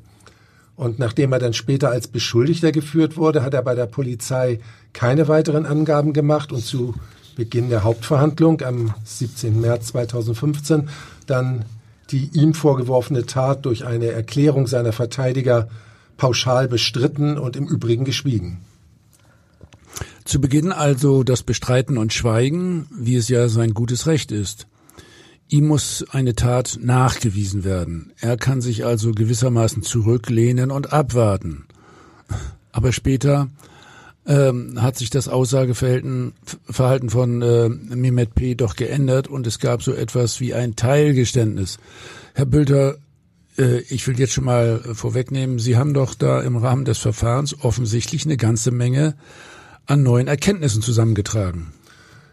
[0.76, 4.60] Und nachdem er dann später als Beschuldigter geführt wurde, hat er bei der Polizei
[4.94, 6.94] keine weiteren Angaben gemacht und zu
[7.36, 9.60] Beginn der Hauptverhandlung am 17.
[9.62, 10.90] März 2015
[11.26, 11.66] dann
[12.12, 15.68] die ihm vorgeworfene Tat durch eine Erklärung seiner Verteidiger
[16.16, 18.60] pauschal bestritten und im Übrigen geschwiegen.
[20.26, 24.68] Zu Beginn also das Bestreiten und Schweigen, wie es ja sein gutes Recht ist.
[25.50, 28.12] Ihm muss eine Tat nachgewiesen werden.
[28.20, 31.66] Er kann sich also gewissermaßen zurücklehnen und abwarten.
[32.74, 33.50] Aber später
[34.26, 36.34] ähm, hat sich das Aussageverhalten
[36.70, 38.56] Verhalten von äh, Mehmet P.
[38.56, 41.80] doch geändert und es gab so etwas wie ein Teilgeständnis.
[42.34, 42.98] Herr Bülter,
[43.58, 47.58] äh, ich will jetzt schon mal vorwegnehmen, Sie haben doch da im Rahmen des Verfahrens
[47.62, 49.16] offensichtlich eine ganze Menge
[49.86, 51.72] an neuen Erkenntnissen zusammengetragen.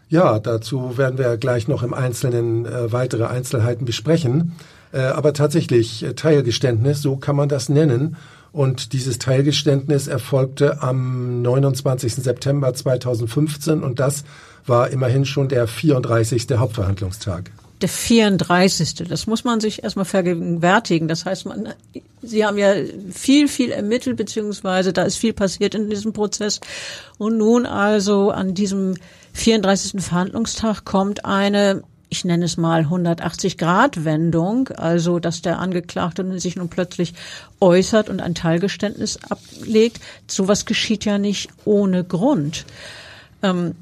[0.07, 4.53] Ja, dazu werden wir gleich noch im Einzelnen äh, weitere Einzelheiten besprechen.
[4.91, 8.15] Äh, aber tatsächlich, äh, Teilgeständnis, so kann man das nennen.
[8.51, 12.15] Und dieses Teilgeständnis erfolgte am 29.
[12.15, 14.23] September 2015 und das
[14.65, 16.47] war immerhin schon der 34.
[16.57, 17.51] Hauptverhandlungstag.
[17.85, 18.95] Der 34.
[19.07, 21.07] Das muss man sich erstmal vergegenwärtigen.
[21.07, 21.69] Das heißt, man,
[22.23, 22.73] Sie haben ja
[23.13, 26.61] viel, viel ermittelt, beziehungsweise da ist viel passiert in diesem Prozess.
[27.19, 28.95] Und nun also an diesem
[29.33, 30.01] 34.
[30.01, 37.13] Verhandlungstag kommt eine ich nenne es mal 180-Grad-Wendung, also dass der Angeklagte sich nun plötzlich
[37.59, 39.99] äußert und ein Teilgeständnis ablegt.
[40.27, 42.65] Sowas geschieht ja nicht ohne Grund.
[43.43, 43.75] Ähm,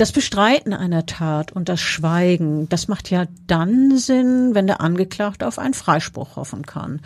[0.00, 5.46] das Bestreiten einer Tat und das Schweigen, das macht ja dann Sinn, wenn der Angeklagte
[5.46, 7.02] auf einen Freispruch hoffen kann.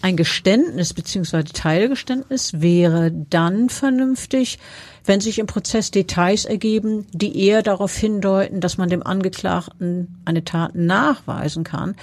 [0.00, 1.42] Ein Geständnis bzw.
[1.42, 4.58] Teilgeständnis wäre dann vernünftig,
[5.04, 10.44] wenn sich im Prozess Details ergeben, die eher darauf hindeuten, dass man dem Angeklagten eine
[10.44, 11.94] Tat nachweisen kann,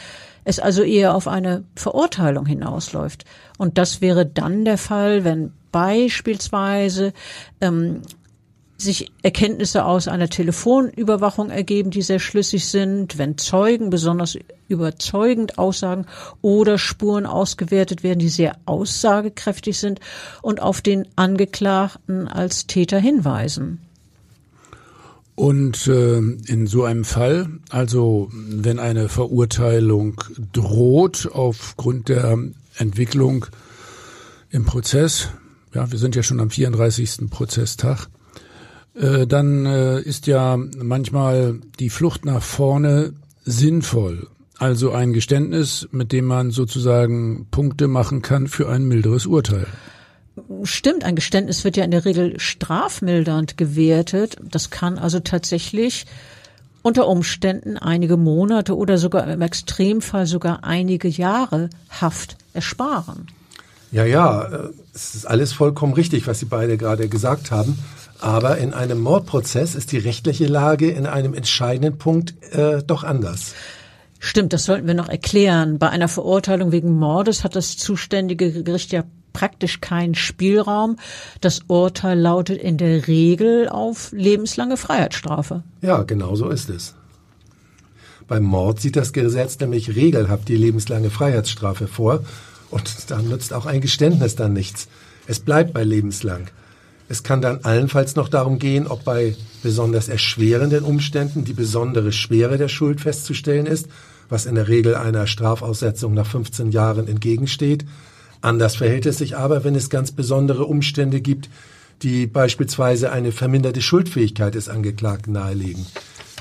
[0.43, 3.25] es also eher auf eine Verurteilung hinausläuft.
[3.57, 7.11] Und das wäre dann der Fall, wenn beispielsweise
[7.59, 8.01] ähm,
[8.77, 16.05] sich Erkenntnisse aus einer Telefonüberwachung ergeben, die sehr schlüssig sind, wenn Zeugen besonders überzeugend aussagen
[16.41, 19.99] oder Spuren ausgewertet werden, die sehr aussagekräftig sind
[20.41, 23.79] und auf den Angeklagten als Täter hinweisen.
[25.35, 30.21] Und äh, in so einem Fall, also wenn eine Verurteilung
[30.53, 32.37] droht aufgrund der
[32.77, 33.45] Entwicklung
[34.49, 35.29] im Prozess,
[35.73, 37.29] ja, wir sind ja schon am 34.
[37.29, 38.07] Prozesstag,
[38.95, 44.27] äh, dann äh, ist ja manchmal die Flucht nach vorne sinnvoll.
[44.57, 49.67] Also ein Geständnis, mit dem man sozusagen Punkte machen kann für ein milderes Urteil.
[50.63, 54.37] Stimmt, ein Geständnis wird ja in der Regel strafmildernd gewertet.
[54.49, 56.05] Das kann also tatsächlich
[56.81, 63.27] unter Umständen einige Monate oder sogar im Extremfall sogar einige Jahre Haft ersparen.
[63.91, 67.77] Ja, ja, äh, es ist alles vollkommen richtig, was Sie beide gerade gesagt haben.
[68.19, 73.53] Aber in einem Mordprozess ist die rechtliche Lage in einem entscheidenden Punkt äh, doch anders.
[74.19, 75.77] Stimmt, das sollten wir noch erklären.
[75.77, 80.97] Bei einer Verurteilung wegen Mordes hat das zuständige Gericht ja praktisch keinen Spielraum.
[81.41, 85.63] Das Urteil lautet in der Regel auf lebenslange Freiheitsstrafe.
[85.81, 86.95] Ja, genau so ist es.
[88.27, 92.23] Beim Mord sieht das Gesetz nämlich regelhaft die lebenslange Freiheitsstrafe vor
[92.71, 94.87] und da nützt auch ein Geständnis dann nichts.
[95.27, 96.47] Es bleibt bei lebenslang.
[97.07, 102.57] Es kann dann allenfalls noch darum gehen, ob bei besonders erschwerenden Umständen die besondere Schwere
[102.57, 103.87] der Schuld festzustellen ist,
[104.27, 107.85] was in der Regel einer Strafaussetzung nach 15 Jahren entgegensteht.
[108.41, 111.49] Anders verhält es sich aber, wenn es ganz besondere Umstände gibt,
[112.01, 115.85] die beispielsweise eine verminderte Schuldfähigkeit des Angeklagten nahelegen.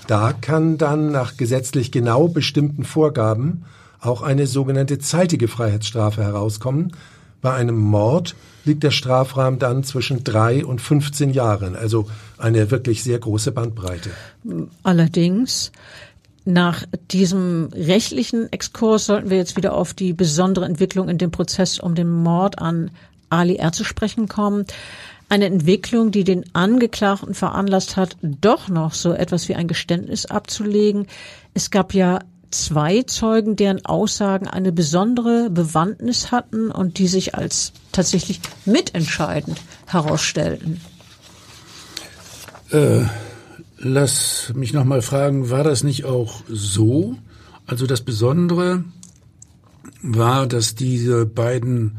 [0.06, 3.64] Da kann dann nach gesetzlich genau bestimmten Vorgaben
[4.00, 6.92] auch eine sogenannte zeitige Freiheitsstrafe herauskommen.
[7.44, 12.06] Bei einem Mord liegt der Strafrahmen dann zwischen drei und 15 Jahren, also
[12.38, 14.08] eine wirklich sehr große Bandbreite.
[14.82, 15.70] Allerdings
[16.46, 21.78] nach diesem rechtlichen Exkurs sollten wir jetzt wieder auf die besondere Entwicklung in dem Prozess
[21.78, 22.90] um den Mord an
[23.28, 23.72] Ali R.
[23.72, 24.64] zu sprechen kommen.
[25.28, 31.08] Eine Entwicklung, die den Angeklagten veranlasst hat, doch noch so etwas wie ein Geständnis abzulegen.
[31.52, 32.20] Es gab ja
[32.54, 40.80] zwei Zeugen, deren Aussagen eine besondere Bewandtnis hatten und die sich als tatsächlich mitentscheidend herausstellten.
[42.70, 43.02] Äh,
[43.78, 47.16] lass mich noch mal fragen, war das nicht auch so?
[47.66, 48.84] Also das Besondere
[50.02, 51.98] war, dass diese beiden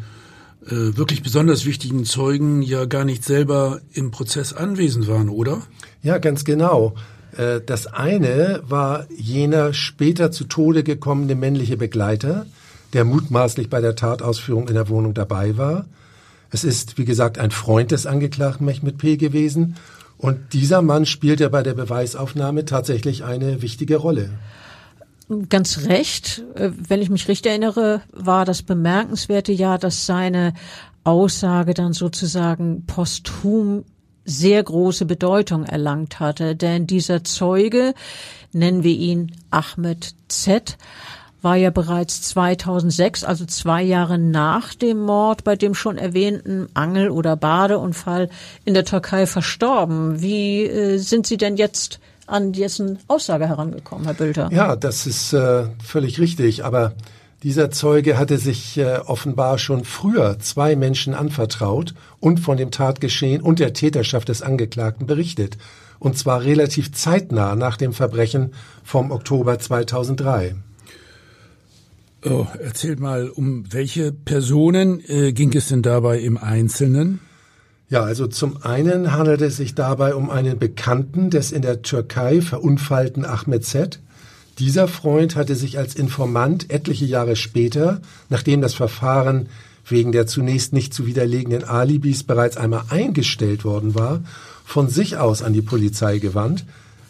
[0.66, 5.62] äh, wirklich besonders wichtigen Zeugen ja gar nicht selber im Prozess anwesend waren, oder?
[6.02, 6.96] Ja, ganz genau.
[7.38, 12.46] Äh, das eine war jener später zu Tode gekommene männliche Begleiter,
[12.94, 15.86] der mutmaßlich bei der Tatausführung in der Wohnung dabei war.
[16.52, 19.18] Es ist, wie gesagt, ein Freund des Angeklagten Mehmet P.
[19.18, 19.76] gewesen.
[20.18, 24.30] Und dieser Mann spielte bei der Beweisaufnahme tatsächlich eine wichtige Rolle.
[25.50, 26.44] Ganz recht.
[26.56, 30.54] Äh, wenn ich mich richtig erinnere, war das bemerkenswerte ja, dass seine
[31.04, 33.84] Aussage dann sozusagen posthum
[34.26, 36.56] sehr große Bedeutung erlangt hatte.
[36.56, 37.94] Denn dieser Zeuge,
[38.52, 40.78] nennen wir ihn Ahmed Z.,
[41.42, 47.12] war ja bereits 2006, also zwei Jahre nach dem Mord bei dem schon erwähnten Angel-
[47.12, 48.30] oder Badeunfall
[48.66, 50.24] in der Türkei verstorben.
[50.24, 54.50] Wie äh, sind Sie denn jetzt an dessen Aussage herangekommen, Herr Bülter?
[54.52, 56.66] Ja, das ist äh, völlig richtig.
[56.66, 56.94] Aber
[57.46, 63.40] dieser Zeuge hatte sich äh, offenbar schon früher zwei Menschen anvertraut und von dem Tatgeschehen
[63.44, 65.56] und der Täterschaft des Angeklagten berichtet.
[66.00, 70.56] Und zwar relativ zeitnah nach dem Verbrechen vom Oktober 2003.
[72.26, 77.20] Oh, erzählt mal, um welche Personen äh, ging es denn dabei im Einzelnen?
[77.90, 82.42] Ja, also zum einen handelt es sich dabei um einen Bekannten des in der Türkei
[82.42, 84.00] verunfallten Ahmed Z.,
[84.60, 89.50] dieser Freund hatte sich als Informant etliche Jahre später, nachdem das Verfahren
[89.88, 94.22] wegen der zunächst nicht zu widerlegenden Alibis bereits einmal eingestellt worden war,
[94.64, 96.66] von sich aus an die Polizei gewandt.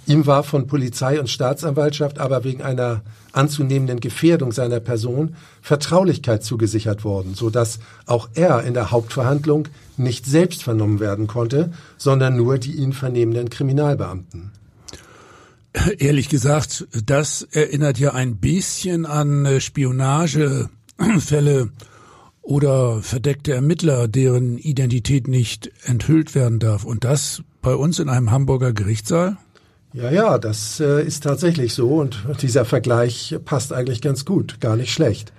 [0.08, 7.04] Ihm war von Polizei und Staatsanwaltschaft aber wegen einer anzunehmenden Gefährdung seiner Person Vertraulichkeit zugesichert
[7.04, 12.58] worden, so dass auch er in der Hauptverhandlung nicht selbst vernommen werden konnte, sondern nur
[12.58, 14.52] die ihn vernehmenden Kriminalbeamten.
[15.98, 21.72] Ehrlich gesagt, das erinnert ja ein bisschen an äh, Spionagefälle
[22.42, 26.86] oder verdeckte Ermittler, deren Identität nicht enthüllt werden darf.
[26.86, 29.38] Und das bei uns in einem Hamburger Gerichtssaal?
[29.92, 34.76] Ja, ja, das äh, ist tatsächlich so und dieser Vergleich passt eigentlich ganz gut, gar
[34.76, 35.32] nicht schlecht.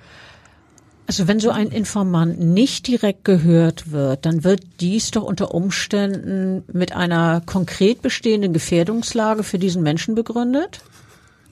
[1.07, 6.65] Also wenn so ein Informant nicht direkt gehört wird, dann wird dies doch unter Umständen
[6.73, 10.81] mit einer konkret bestehenden Gefährdungslage für diesen Menschen begründet?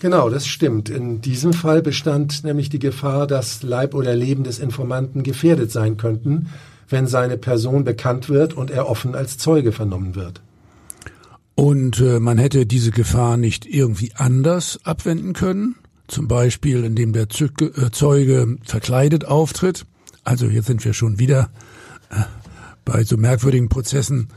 [0.01, 0.91] Genau, das stimmt.
[0.91, 5.97] In diesem Fall bestand nämlich die Gefahr, dass Leib oder Leben des Informanten gefährdet sein
[5.97, 6.49] könnten,
[6.89, 10.43] wenn seine Person bekannt wird und er offen als Zeuge vernommen wird.
[11.55, 15.77] Und äh, man hätte diese Gefahr nicht irgendwie anders abwenden können?
[16.07, 19.87] Zum Beispiel indem der äh, Zeuge verkleidet auftritt.
[20.23, 21.51] Also hier sind wir schon wieder
[22.11, 22.23] äh,
[22.85, 24.29] bei so merkwürdigen Prozessen.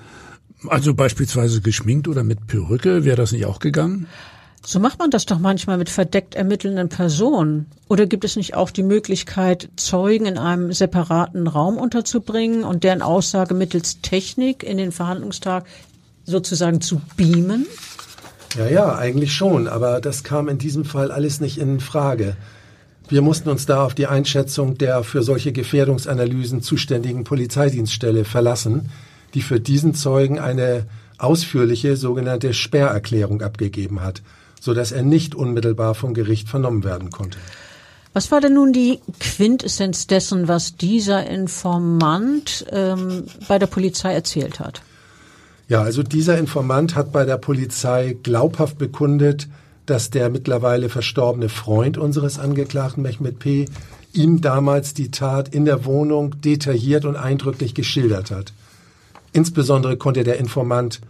[0.67, 4.07] Also beispielsweise geschminkt oder mit Perücke, wäre das nicht auch gegangen?
[4.65, 7.67] So macht man das doch manchmal mit verdeckt ermittelnden Personen.
[7.87, 13.01] Oder gibt es nicht auch die Möglichkeit, Zeugen in einem separaten Raum unterzubringen und deren
[13.01, 15.65] Aussage mittels Technik in den Verhandlungstag
[16.25, 17.65] sozusagen zu beamen?
[18.57, 22.35] Ja, ja, eigentlich schon, aber das kam in diesem Fall alles nicht in Frage.
[23.07, 28.89] Wir mussten uns da auf die Einschätzung der für solche Gefährdungsanalysen zuständigen Polizeidienststelle verlassen,
[29.35, 30.87] die für diesen Zeugen eine
[31.19, 34.23] ausführliche sogenannte Sperrerklärung abgegeben hat,
[34.59, 37.37] so dass er nicht unmittelbar vom Gericht vernommen werden konnte.
[38.13, 44.59] Was war denn nun die Quintessenz dessen, was dieser Informant ähm, bei der Polizei erzählt
[44.59, 44.81] hat?
[45.67, 49.49] Ja, also dieser Informant hat bei der Polizei glaubhaft bekundet,
[49.85, 53.65] dass der mittlerweile verstorbene Freund unseres Angeklagten Mehmet P.
[54.13, 58.53] ihm damals die Tat in der Wohnung detailliert und eindrücklich geschildert hat.
[59.33, 61.01] Insbesondere konnte der Informant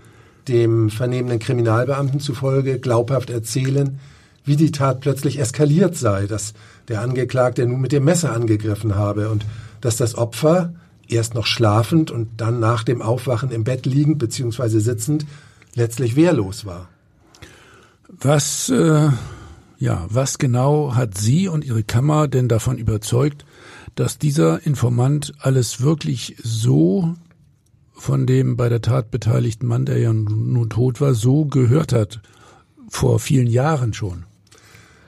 [0.48, 4.00] dem vernehmenden Kriminalbeamten zufolge glaubhaft erzählen,
[4.44, 6.54] wie die Tat plötzlich eskaliert sei, dass
[6.88, 9.46] der Angeklagte nun mit dem Messer angegriffen habe und
[9.82, 10.74] dass das Opfer
[11.10, 14.80] erst noch schlafend und dann nach dem Aufwachen im Bett liegend bzw.
[14.80, 15.26] sitzend
[15.76, 16.90] letztlich wehrlos war.
[18.10, 19.10] Was, äh,
[19.78, 23.46] ja, was genau hat Sie und Ihre Kammer denn davon überzeugt,
[23.96, 27.16] dass dieser Informant alles wirklich so
[27.94, 32.22] von dem bei der Tat beteiligten Mann, der ja nun tot war, so gehört hat,
[32.90, 34.24] vor vielen Jahren schon?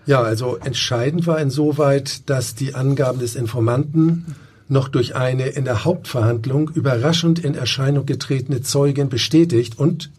[0.05, 4.35] Ja, also entscheidend war insoweit, dass die Angaben des Informanten
[4.69, 10.11] noch durch eine in der Hauptverhandlung überraschend in Erscheinung getretene Zeugin bestätigt und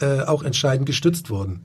[0.00, 1.60] äh, auch entscheidend gestützt wurden.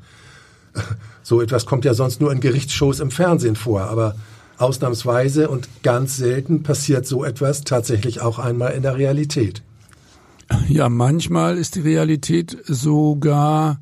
[1.26, 4.16] So etwas kommt ja sonst nur in Gerichtsshows im Fernsehen vor, aber
[4.58, 9.64] ausnahmsweise und ganz selten passiert so etwas tatsächlich auch einmal in der Realität.
[10.68, 13.80] Ja, manchmal ist die Realität sogar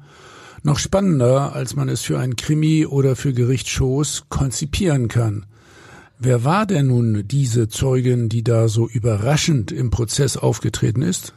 [0.64, 5.48] noch spannender, als man es für ein Krimi oder für Gerichtsshows konzipieren kann.
[6.24, 11.34] Wer war denn nun diese Zeugin, die da so überraschend im Prozess aufgetreten ist?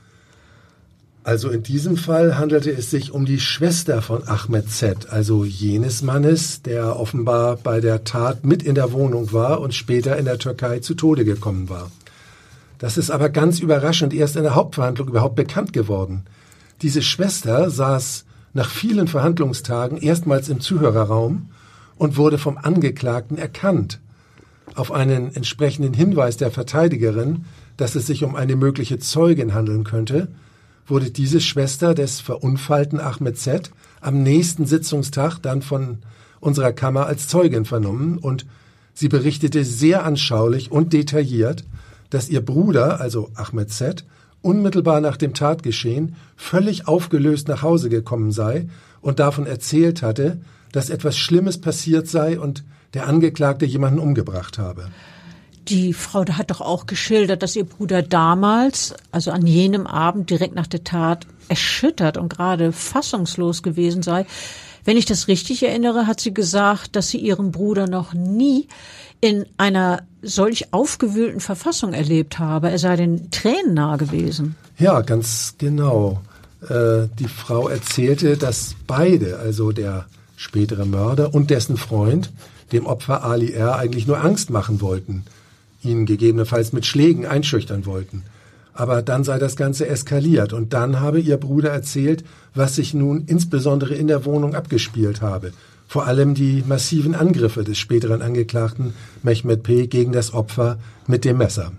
[1.22, 6.02] Also in diesem Fall handelte es sich um die Schwester von Ahmed Z., also jenes
[6.02, 10.38] Mannes, der offenbar bei der Tat mit in der Wohnung war und später in der
[10.38, 11.90] Türkei zu Tode gekommen war.
[12.76, 16.24] Das ist aber ganz überraschend erst in der Hauptverhandlung überhaupt bekannt geworden.
[16.82, 21.48] Diese Schwester saß nach vielen Verhandlungstagen erstmals im Zuhörerraum
[21.96, 23.98] und wurde vom Angeklagten erkannt.
[24.74, 27.44] Auf einen entsprechenden Hinweis der Verteidigerin,
[27.76, 30.28] dass es sich um eine mögliche Zeugin handeln könnte,
[30.86, 33.70] wurde diese Schwester des verunfallten Ahmed Z.
[34.00, 35.98] am nächsten Sitzungstag dann von
[36.40, 38.46] unserer Kammer als Zeugin vernommen und
[38.92, 41.64] sie berichtete sehr anschaulich und detailliert,
[42.10, 44.04] dass ihr Bruder, also Ahmed Z.,
[44.42, 48.68] unmittelbar nach dem Tatgeschehen völlig aufgelöst nach Hause gekommen sei
[49.00, 50.38] und davon erzählt hatte,
[50.70, 52.62] dass etwas Schlimmes passiert sei und
[52.94, 54.88] der Angeklagte jemanden umgebracht habe.
[55.68, 60.54] Die Frau hat doch auch geschildert, dass ihr Bruder damals, also an jenem Abend direkt
[60.54, 64.26] nach der Tat, erschüttert und gerade fassungslos gewesen sei.
[64.84, 68.68] Wenn ich das richtig erinnere, hat sie gesagt, dass sie ihren Bruder noch nie
[69.22, 72.70] in einer solch aufgewühlten Verfassung erlebt habe.
[72.70, 74.56] Er sei den Tränen nahe gewesen.
[74.78, 76.20] Ja, ganz genau.
[76.68, 82.30] Äh, die Frau erzählte, dass beide, also der spätere Mörder und dessen Freund,
[82.72, 83.76] dem Opfer Ali R.
[83.76, 85.24] eigentlich nur Angst machen wollten,
[85.82, 88.22] ihn gegebenenfalls mit Schlägen einschüchtern wollten.
[88.72, 93.24] Aber dann sei das Ganze eskaliert und dann habe ihr Bruder erzählt, was sich nun
[93.26, 95.52] insbesondere in der Wohnung abgespielt habe
[95.86, 99.86] vor allem die massiven Angriffe des späteren Angeklagten Mehmet P.
[99.86, 101.72] gegen das Opfer mit dem Messer.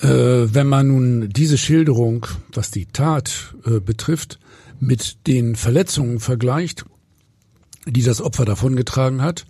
[0.00, 4.38] Äh, wenn man nun diese Schilderung, was die Tat äh, betrifft,
[4.80, 6.84] mit den Verletzungen vergleicht,
[7.86, 9.46] die das Opfer davongetragen hat,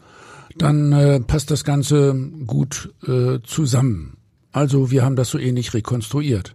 [0.57, 2.15] dann äh, passt das Ganze
[2.47, 4.17] gut äh, zusammen.
[4.53, 6.55] Also wir haben das so ähnlich rekonstruiert.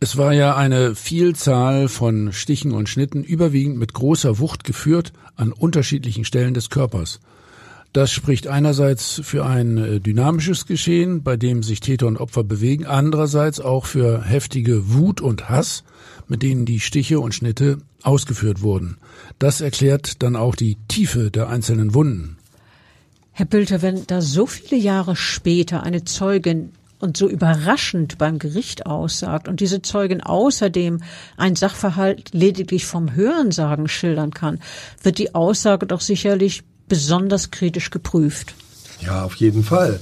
[0.00, 5.52] Es war ja eine Vielzahl von Stichen und Schnitten, überwiegend mit großer Wucht geführt, an
[5.52, 7.20] unterschiedlichen Stellen des Körpers.
[7.94, 12.86] Das spricht einerseits für ein äh, dynamisches Geschehen, bei dem sich Täter und Opfer bewegen,
[12.86, 15.84] andererseits auch für heftige Wut und Hass,
[16.28, 18.98] mit denen die Stiche und Schnitte ausgeführt wurden.
[19.38, 22.36] Das erklärt dann auch die Tiefe der einzelnen Wunden.
[23.32, 28.86] Herr Bülter, wenn da so viele Jahre später eine Zeugin und so überraschend beim Gericht
[28.86, 31.02] aussagt und diese Zeugin außerdem
[31.36, 34.60] ein Sachverhalt lediglich vom Hörensagen schildern kann,
[35.02, 38.54] wird die Aussage doch sicherlich besonders kritisch geprüft.
[39.00, 40.00] Ja, auf jeden Fall.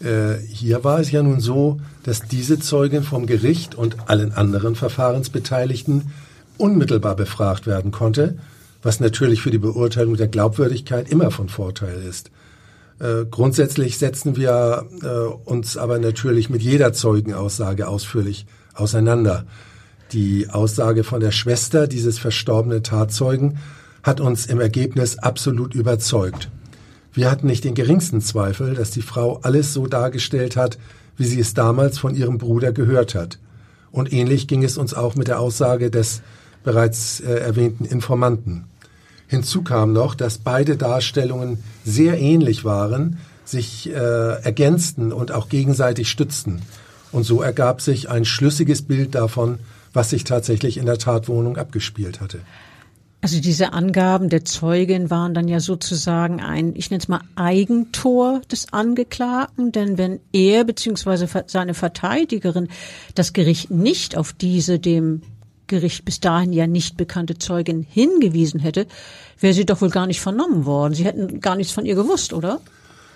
[0.00, 4.74] Äh, hier war es ja nun so, dass diese Zeugin vom Gericht und allen anderen
[4.74, 6.12] Verfahrensbeteiligten
[6.56, 8.38] unmittelbar befragt werden konnte,
[8.82, 12.30] was natürlich für die Beurteilung der Glaubwürdigkeit immer von Vorteil ist.
[13.00, 19.44] Äh, grundsätzlich setzen wir äh, uns aber natürlich mit jeder Zeugenaussage ausführlich auseinander.
[20.12, 23.58] Die Aussage von der Schwester dieses verstorbenen Tatzeugen
[24.02, 26.50] hat uns im Ergebnis absolut überzeugt.
[27.18, 30.78] Wir hatten nicht den geringsten Zweifel, dass die Frau alles so dargestellt hat,
[31.16, 33.40] wie sie es damals von ihrem Bruder gehört hat.
[33.90, 36.22] Und ähnlich ging es uns auch mit der Aussage des
[36.62, 38.66] bereits äh, erwähnten Informanten.
[39.26, 46.10] Hinzu kam noch, dass beide Darstellungen sehr ähnlich waren, sich äh, ergänzten und auch gegenseitig
[46.10, 46.62] stützten.
[47.10, 49.58] Und so ergab sich ein schlüssiges Bild davon,
[49.92, 52.38] was sich tatsächlich in der Tatwohnung abgespielt hatte.
[53.20, 58.42] Also diese Angaben der Zeugin waren dann ja sozusagen ein, ich nenne es mal Eigentor
[58.50, 61.26] des Angeklagten, denn wenn er bzw.
[61.46, 62.68] seine Verteidigerin
[63.16, 65.22] das Gericht nicht auf diese dem
[65.66, 68.86] Gericht bis dahin ja nicht bekannte Zeugin hingewiesen hätte,
[69.40, 70.94] wäre sie doch wohl gar nicht vernommen worden.
[70.94, 72.60] Sie hätten gar nichts von ihr gewusst, oder?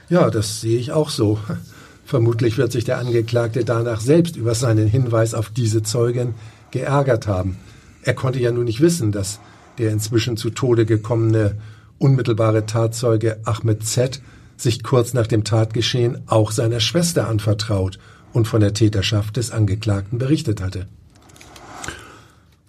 [0.09, 1.38] Ja, das sehe ich auch so.
[2.05, 6.34] Vermutlich wird sich der Angeklagte danach selbst über seinen Hinweis auf diese Zeugin
[6.72, 7.57] geärgert haben.
[8.03, 9.38] Er konnte ja nun nicht wissen, dass
[9.78, 11.56] der inzwischen zu Tode gekommene
[11.98, 14.20] unmittelbare Tatzeuge Ahmed Z.
[14.56, 17.98] sich kurz nach dem Tatgeschehen auch seiner Schwester anvertraut
[18.32, 20.86] und von der Täterschaft des Angeklagten berichtet hatte.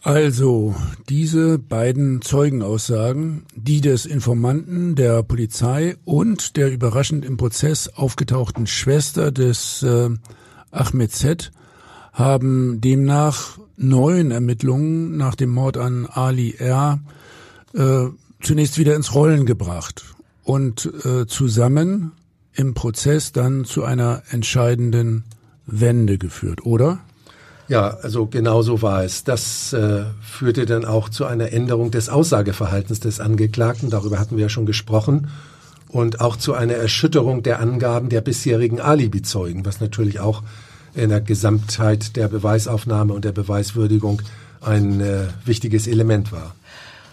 [0.05, 0.75] Also,
[1.07, 9.31] diese beiden Zeugenaussagen, die des Informanten, der Polizei und der überraschend im Prozess aufgetauchten Schwester
[9.31, 10.09] des äh,
[10.71, 11.53] Ahmed Z,
[12.11, 16.99] haben demnach neuen Ermittlungen nach dem Mord an Ali R.
[17.73, 18.05] Äh,
[18.41, 20.03] zunächst wieder ins Rollen gebracht
[20.43, 22.11] und äh, zusammen
[22.53, 25.23] im Prozess dann zu einer entscheidenden
[25.65, 26.99] Wende geführt, oder?
[27.67, 29.23] Ja, also genau so war es.
[29.23, 34.43] Das äh, führte dann auch zu einer Änderung des Aussageverhaltens des Angeklagten, darüber hatten wir
[34.43, 35.29] ja schon gesprochen,
[35.87, 40.43] und auch zu einer Erschütterung der Angaben der bisherigen Alibi-Zeugen, was natürlich auch
[40.95, 44.21] in der Gesamtheit der Beweisaufnahme und der Beweiswürdigung
[44.61, 46.55] ein äh, wichtiges Element war.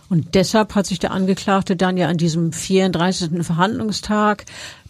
[0.09, 3.45] Und deshalb hat sich der Angeklagte dann ja an diesem 34.
[3.45, 4.45] Verhandlungstag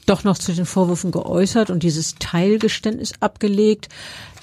[0.07, 3.89] doch noch zu den Vorwürfen geäußert und dieses Teilgeständnis abgelegt.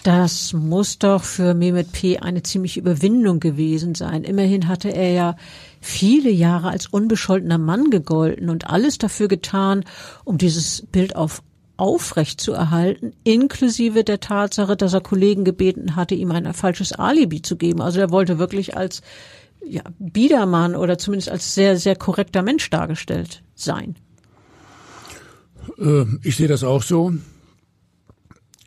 [0.03, 2.19] Das muss doch für Mehmet P.
[2.19, 4.23] eine ziemliche Überwindung gewesen sein.
[4.23, 5.35] Immerhin hatte er ja
[5.81, 9.83] viele Jahre als unbescholtener Mann gegolten und alles dafür getan,
[10.23, 11.41] um dieses Bild auf
[11.77, 17.41] aufrecht zu erhalten, inklusive der Tatsache, dass er Kollegen gebeten hatte, ihm ein falsches Alibi
[17.41, 17.81] zu geben.
[17.81, 19.01] Also er wollte wirklich als
[19.65, 23.95] ja, Biedermann oder zumindest als sehr, sehr korrekter Mensch dargestellt sein.
[25.77, 27.13] Äh, ich sehe das auch so.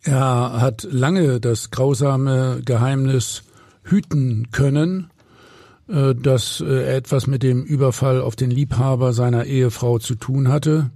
[0.03, 3.43] Er hat lange das grausame Geheimnis
[3.83, 5.11] hüten können,
[5.89, 10.91] äh, dass er etwas mit dem Überfall auf den Liebhaber seiner Ehefrau zu tun hatte.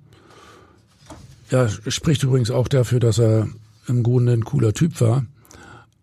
[1.50, 3.48] Er spricht übrigens auch dafür, dass er
[3.86, 5.24] im Grunde ein cooler Typ war.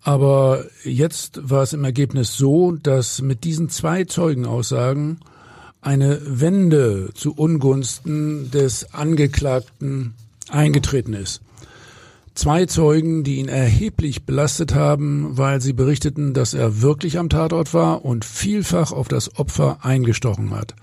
[0.04, 5.20] Aber jetzt war es im Ergebnis so, dass mit diesen zwei Zeugenaussagen
[5.82, 10.14] eine Wende zu Ungunsten des Angeklagten
[10.50, 11.42] eingetreten ist.
[12.34, 17.74] Zwei Zeugen, die ihn erheblich belastet haben, weil sie berichteten, dass er wirklich am Tatort
[17.74, 20.76] war und vielfach auf das Opfer eingestochen hat.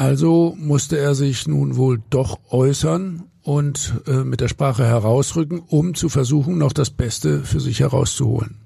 [0.00, 5.94] Also musste er sich nun wohl doch äußern und äh, mit der Sprache herausrücken, um
[5.94, 8.56] zu versuchen, noch das Beste für sich herauszuholen.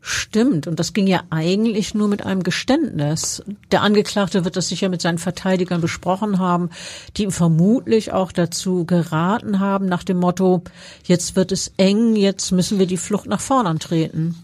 [0.00, 3.42] Stimmt, und das ging ja eigentlich nur mit einem Geständnis.
[3.72, 6.70] Der Angeklagte wird das sicher mit seinen Verteidigern besprochen haben,
[7.16, 10.62] die ihm vermutlich auch dazu geraten haben, nach dem Motto,
[11.02, 14.36] jetzt wird es eng, jetzt müssen wir die Flucht nach vorn antreten.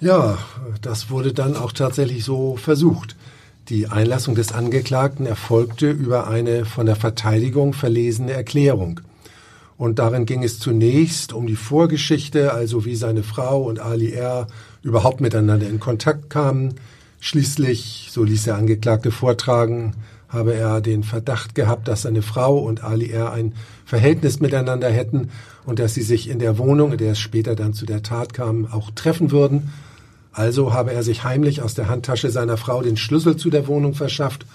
[0.00, 0.38] Ja,
[0.80, 3.16] das wurde dann auch tatsächlich so versucht.
[3.68, 9.00] Die Einlassung des Angeklagten erfolgte über eine von der Verteidigung verlesene Erklärung.
[9.76, 14.46] Und darin ging es zunächst um die Vorgeschichte, also wie seine Frau und Ali R.
[14.82, 16.76] überhaupt miteinander in Kontakt kamen.
[17.20, 19.96] Schließlich, so ließ der Angeklagte vortragen,
[20.30, 23.32] habe er den Verdacht gehabt, dass seine Frau und Ali R.
[23.32, 23.52] ein
[23.84, 25.28] Verhältnis miteinander hätten
[25.66, 28.32] und dass sie sich in der Wohnung, in der es später dann zu der Tat
[28.32, 29.70] kam, auch treffen würden.
[30.38, 33.94] Also habe er sich heimlich aus der Handtasche seiner Frau den Schlüssel zu der Wohnung
[33.94, 34.46] verschafft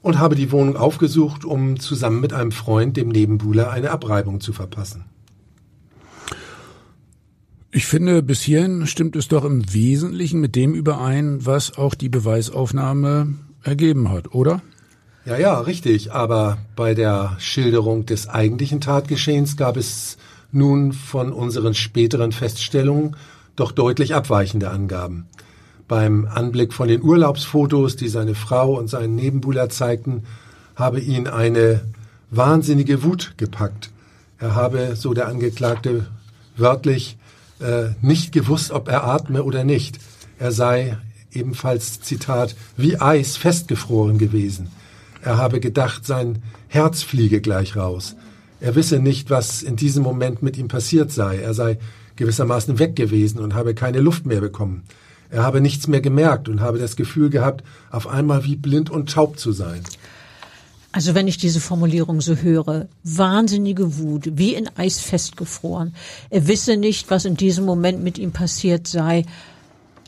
[0.00, 4.52] und habe die Wohnung aufgesucht, um zusammen mit einem Freund, dem Nebenbuhler, eine Abreibung zu
[4.52, 5.04] verpassen.
[7.72, 12.08] Ich finde, bis hierhin stimmt es doch im Wesentlichen mit dem überein, was auch die
[12.08, 14.62] Beweisaufnahme ergeben hat, oder?
[15.24, 16.12] Ja, ja, richtig.
[16.12, 20.18] Aber bei der Schilderung des eigentlichen Tatgeschehens gab es
[20.52, 23.16] nun von unseren späteren Feststellungen
[23.56, 25.26] doch deutlich abweichende Angaben.
[25.88, 30.24] Beim Anblick von den Urlaubsfotos, die seine Frau und seinen Nebenbuhler zeigten,
[30.74, 31.82] habe ihn eine
[32.30, 33.90] wahnsinnige Wut gepackt.
[34.38, 36.06] Er habe, so der Angeklagte
[36.56, 37.16] wörtlich,
[37.60, 39.98] äh, nicht gewusst, ob er atme oder nicht.
[40.38, 40.98] Er sei
[41.32, 44.68] ebenfalls, Zitat, wie Eis festgefroren gewesen.
[45.22, 48.16] Er habe gedacht, sein Herz fliege gleich raus.
[48.60, 51.38] Er wisse nicht, was in diesem Moment mit ihm passiert sei.
[51.38, 51.78] Er sei
[52.16, 54.82] gewissermaßen weg gewesen und habe keine Luft mehr bekommen.
[55.30, 59.10] Er habe nichts mehr gemerkt und habe das Gefühl gehabt, auf einmal wie blind und
[59.10, 59.82] taub zu sein.
[60.92, 65.94] Also wenn ich diese Formulierung so höre, wahnsinnige Wut, wie in Eis festgefroren.
[66.30, 69.26] Er wisse nicht, was in diesem Moment mit ihm passiert sei.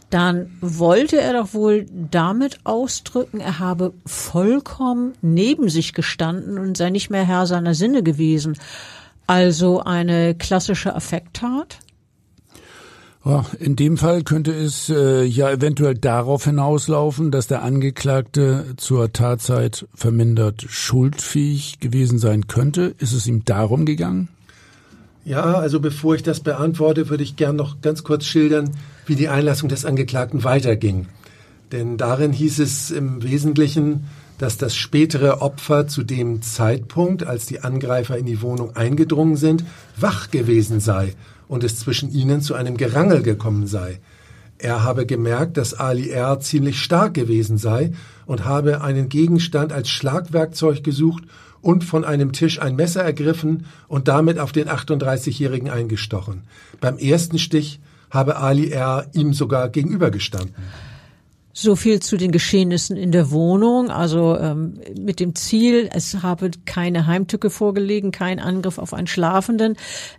[0.08, 6.88] Dann wollte er doch wohl damit ausdrücken, er habe vollkommen neben sich gestanden und sei
[6.88, 8.56] nicht mehr Herr seiner Sinne gewesen.
[9.26, 11.80] Also eine klassische Affekttat?
[13.58, 19.86] In dem Fall könnte es äh, ja eventuell darauf hinauslaufen, dass der Angeklagte zur Tatzeit
[19.94, 22.94] vermindert schuldfähig gewesen sein könnte.
[22.96, 24.28] Ist es ihm darum gegangen?
[25.26, 28.70] Ja, also bevor ich das beantworte, würde ich gern noch ganz kurz schildern,
[29.04, 31.06] wie die Einlassung des Angeklagten weiterging.
[31.70, 34.06] Denn darin hieß es im Wesentlichen,
[34.38, 39.64] dass das spätere Opfer zu dem Zeitpunkt, als die Angreifer in die Wohnung eingedrungen sind,
[39.98, 41.12] wach gewesen sei
[41.48, 44.00] und es zwischen ihnen zu einem Gerangel gekommen sei.
[44.58, 46.40] Er habe gemerkt, dass Ali R.
[46.40, 47.92] ziemlich stark gewesen sei
[48.26, 51.24] und habe einen Gegenstand als Schlagwerkzeug gesucht
[51.60, 56.42] und von einem Tisch ein Messer ergriffen und damit auf den 38-Jährigen eingestochen.
[56.80, 57.80] Beim ersten Stich
[58.10, 59.06] habe Ali R.
[59.12, 60.54] ihm sogar gegenübergestanden.
[61.52, 66.52] So viel zu den Geschehnissen in der Wohnung, also ähm, mit dem Ziel, es habe
[66.66, 69.76] keine Heimtücke vorgelegen, kein Angriff auf einen Schlafenden.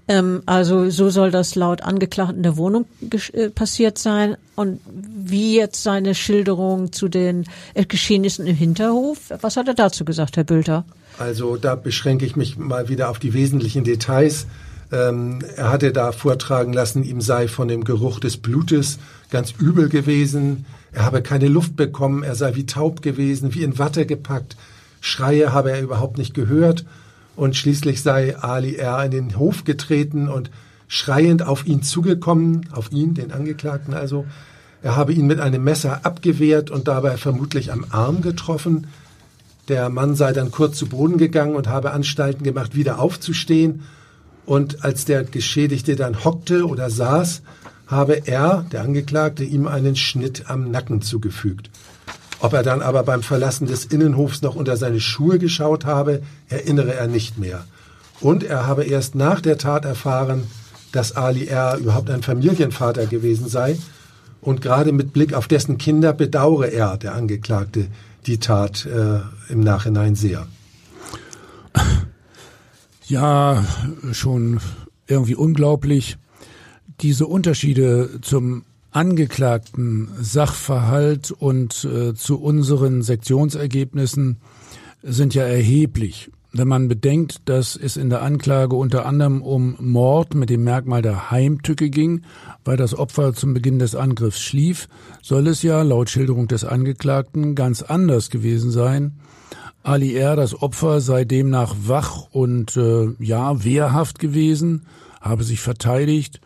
[0.09, 2.85] Ähm, also so soll das laut Angeklagten in der Wohnung
[3.31, 4.35] äh, passiert sein.
[4.55, 10.03] Und wie jetzt seine Schilderung zu den äh, Geschehnissen im Hinterhof, was hat er dazu
[10.03, 10.83] gesagt, Herr Bülter?
[11.17, 14.47] Also da beschränke ich mich mal wieder auf die wesentlichen Details.
[14.91, 18.99] Ähm, er hatte da vortragen lassen, ihm sei von dem Geruch des Blutes
[19.29, 20.65] ganz übel gewesen.
[20.91, 24.57] Er habe keine Luft bekommen, er sei wie taub gewesen, wie in Watte gepackt.
[25.01, 26.85] Schreie habe er überhaupt nicht gehört.
[27.35, 29.05] Und schließlich sei Ali R.
[29.05, 30.51] in den Hof getreten und
[30.87, 34.25] schreiend auf ihn zugekommen, auf ihn, den Angeklagten also.
[34.81, 38.87] Er habe ihn mit einem Messer abgewehrt und dabei vermutlich am Arm getroffen.
[39.67, 43.83] Der Mann sei dann kurz zu Boden gegangen und habe Anstalten gemacht, wieder aufzustehen.
[44.45, 47.43] Und als der Geschädigte dann hockte oder saß,
[47.89, 51.71] habe er, der Angeklagte, ihm einen Schnitt am Nacken zugefügt.
[52.39, 56.93] Ob er dann aber beim Verlassen des Innenhofs noch unter seine Schuhe geschaut habe, erinnere
[56.93, 57.65] er nicht mehr.
[58.21, 60.43] Und er habe erst nach der Tat erfahren,
[60.91, 61.77] dass Ali R.
[61.77, 63.77] überhaupt ein Familienvater gewesen sei.
[64.41, 67.87] Und gerade mit Blick auf dessen Kinder bedauere er, der Angeklagte,
[68.25, 69.19] die Tat äh,
[69.51, 70.47] im Nachhinein sehr.
[73.05, 73.65] Ja,
[74.11, 74.59] schon
[75.07, 76.17] irgendwie unglaublich
[77.01, 84.37] diese Unterschiede zum angeklagten Sachverhalt und äh, zu unseren Sektionsergebnissen
[85.03, 86.31] sind ja erheblich.
[86.51, 91.03] Wenn man bedenkt, dass es in der Anklage unter anderem um Mord mit dem Merkmal
[91.03, 92.23] der Heimtücke ging,
[92.65, 94.89] weil das Opfer zum Beginn des Angriffs schlief,
[95.21, 99.19] soll es ja laut Schilderung des Angeklagten ganz anders gewesen sein.
[99.83, 104.87] Ali R., das Opfer, sei demnach wach und äh, ja wehrhaft gewesen,
[105.21, 106.41] habe sich verteidigt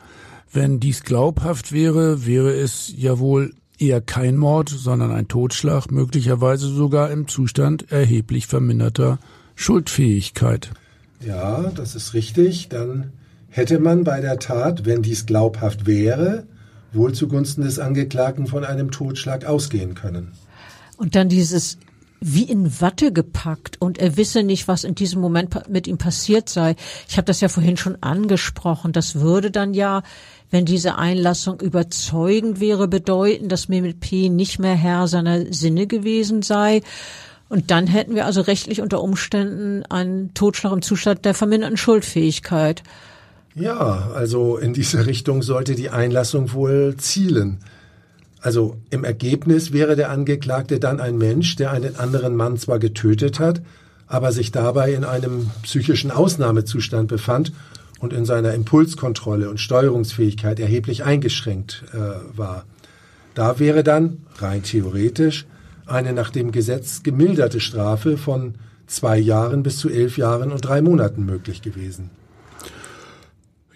[0.54, 6.68] wenn dies glaubhaft wäre, wäre es ja wohl eher kein Mord, sondern ein Totschlag, möglicherweise
[6.68, 9.20] sogar im Zustand erheblich verminderter
[9.56, 10.72] Schuldfähigkeit.
[11.26, 12.70] Ja, das ist richtig.
[12.70, 13.12] Dann
[13.50, 16.46] hätte man bei der Tat, wenn dies glaubhaft wäre,
[16.92, 20.32] wohl zugunsten des Angeklagten von einem Totschlag ausgehen können.
[20.98, 21.78] Und dann dieses
[22.24, 26.50] wie in Watte gepackt und er wisse nicht, was in diesem Moment mit ihm passiert
[26.50, 26.76] sei.
[27.08, 28.94] Ich habe das ja vorhin schon angesprochen.
[28.94, 30.04] Das würde dann ja
[30.54, 34.30] wenn diese Einlassung überzeugend wäre, bedeuten, dass Mehmet P.
[34.30, 36.84] nicht mehr Herr seiner Sinne gewesen sei.
[37.50, 42.84] Und dann hätten wir also rechtlich unter Umständen einen Totschlag im Zustand der verminderten Schuldfähigkeit.
[43.56, 47.58] Ja, also in diese Richtung sollte die Einlassung wohl zielen.
[48.44, 53.40] Also im Ergebnis wäre der Angeklagte dann ein Mensch, der einen anderen Mann zwar getötet
[53.40, 53.62] hat,
[54.06, 57.54] aber sich dabei in einem psychischen Ausnahmezustand befand
[58.00, 62.66] und in seiner Impulskontrolle und Steuerungsfähigkeit erheblich eingeschränkt äh, war.
[63.34, 65.46] Da wäre dann, rein theoretisch,
[65.86, 68.56] eine nach dem Gesetz gemilderte Strafe von
[68.88, 72.10] zwei Jahren bis zu elf Jahren und drei Monaten möglich gewesen.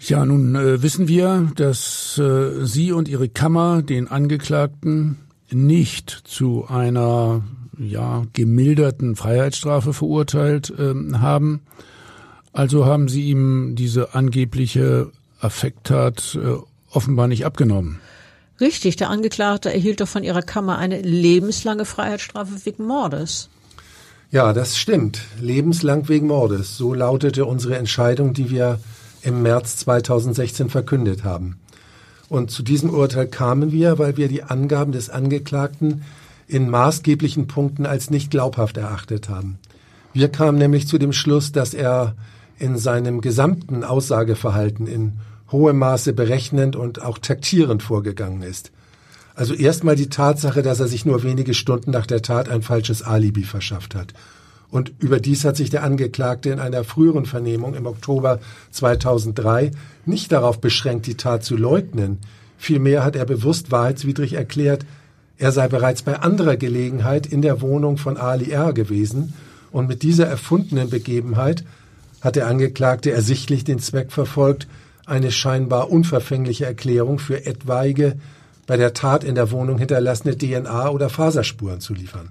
[0.00, 5.18] Ja, nun äh, wissen wir, dass äh, Sie und Ihre Kammer den Angeklagten
[5.50, 7.42] nicht zu einer
[7.78, 11.62] ja gemilderten Freiheitsstrafe verurteilt äh, haben.
[12.52, 16.56] Also haben Sie ihm diese angebliche Affekttat äh,
[16.90, 18.00] offenbar nicht abgenommen.
[18.60, 23.50] Richtig, der Angeklagte erhielt doch von ihrer Kammer eine lebenslange Freiheitsstrafe wegen Mordes.
[24.30, 25.20] Ja, das stimmt.
[25.40, 26.76] Lebenslang wegen Mordes.
[26.76, 28.80] So lautete unsere Entscheidung, die wir
[29.22, 31.58] im März 2016 verkündet haben.
[32.28, 36.02] Und zu diesem Urteil kamen wir, weil wir die Angaben des Angeklagten
[36.46, 39.58] in maßgeblichen Punkten als nicht glaubhaft erachtet haben.
[40.12, 42.14] Wir kamen nämlich zu dem Schluss, dass er
[42.58, 45.12] in seinem gesamten Aussageverhalten in
[45.50, 48.72] hohem Maße berechnend und auch taktierend vorgegangen ist.
[49.34, 53.02] Also erstmal die Tatsache, dass er sich nur wenige Stunden nach der Tat ein falsches
[53.02, 54.12] Alibi verschafft hat.
[54.70, 58.38] Und überdies hat sich der Angeklagte in einer früheren Vernehmung im Oktober
[58.70, 59.70] 2003
[60.04, 62.18] nicht darauf beschränkt, die Tat zu leugnen.
[62.58, 64.84] Vielmehr hat er bewusst wahrheitswidrig erklärt,
[65.38, 68.72] er sei bereits bei anderer Gelegenheit in der Wohnung von Ali R.
[68.72, 69.34] gewesen
[69.70, 71.64] und mit dieser erfundenen Begebenheit
[72.20, 74.66] hat der Angeklagte ersichtlich den Zweck verfolgt,
[75.06, 78.16] eine scheinbar unverfängliche Erklärung für etwaige
[78.68, 82.30] bei der Tat in der Wohnung hinterlassene DNA oder Faserspuren zu liefern.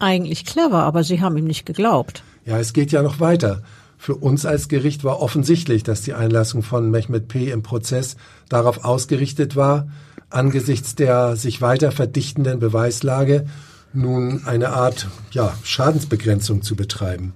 [0.00, 2.24] Eigentlich clever, aber Sie haben ihm nicht geglaubt.
[2.44, 3.62] Ja, es geht ja noch weiter.
[3.96, 7.50] Für uns als Gericht war offensichtlich, dass die Einlassung von Mehmet P.
[7.50, 8.16] im Prozess
[8.48, 9.88] darauf ausgerichtet war,
[10.28, 13.46] angesichts der sich weiter verdichtenden Beweislage
[13.92, 17.32] nun eine Art ja, Schadensbegrenzung zu betreiben.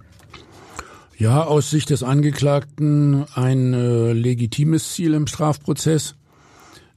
[1.16, 6.16] Ja, aus Sicht des Angeklagten ein äh, legitimes Ziel im Strafprozess.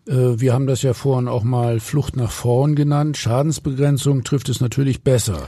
[0.08, 3.18] Äh, wir haben das ja vorhin auch mal Flucht nach vorn genannt.
[3.18, 5.48] Schadensbegrenzung trifft es natürlich besser.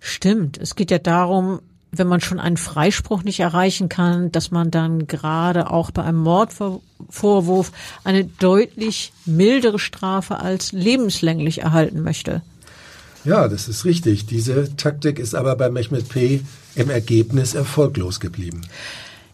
[0.00, 0.58] Stimmt.
[0.58, 1.60] Es geht ja darum,
[1.90, 6.18] wenn man schon einen Freispruch nicht erreichen kann, dass man dann gerade auch bei einem
[6.18, 7.72] Mordvorwurf
[8.04, 12.42] eine deutlich mildere Strafe als lebenslänglich erhalten möchte.
[13.24, 14.26] Ja, das ist richtig.
[14.26, 16.40] Diese Taktik ist aber bei Mehmet P.
[16.74, 18.62] im Ergebnis erfolglos geblieben.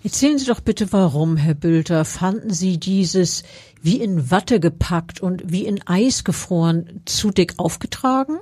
[0.05, 3.42] Erzählen Sie doch bitte, warum, Herr Bülter, fanden Sie dieses
[3.80, 8.36] wie in Watte gepackt und wie in Eis gefroren zu dick aufgetragen?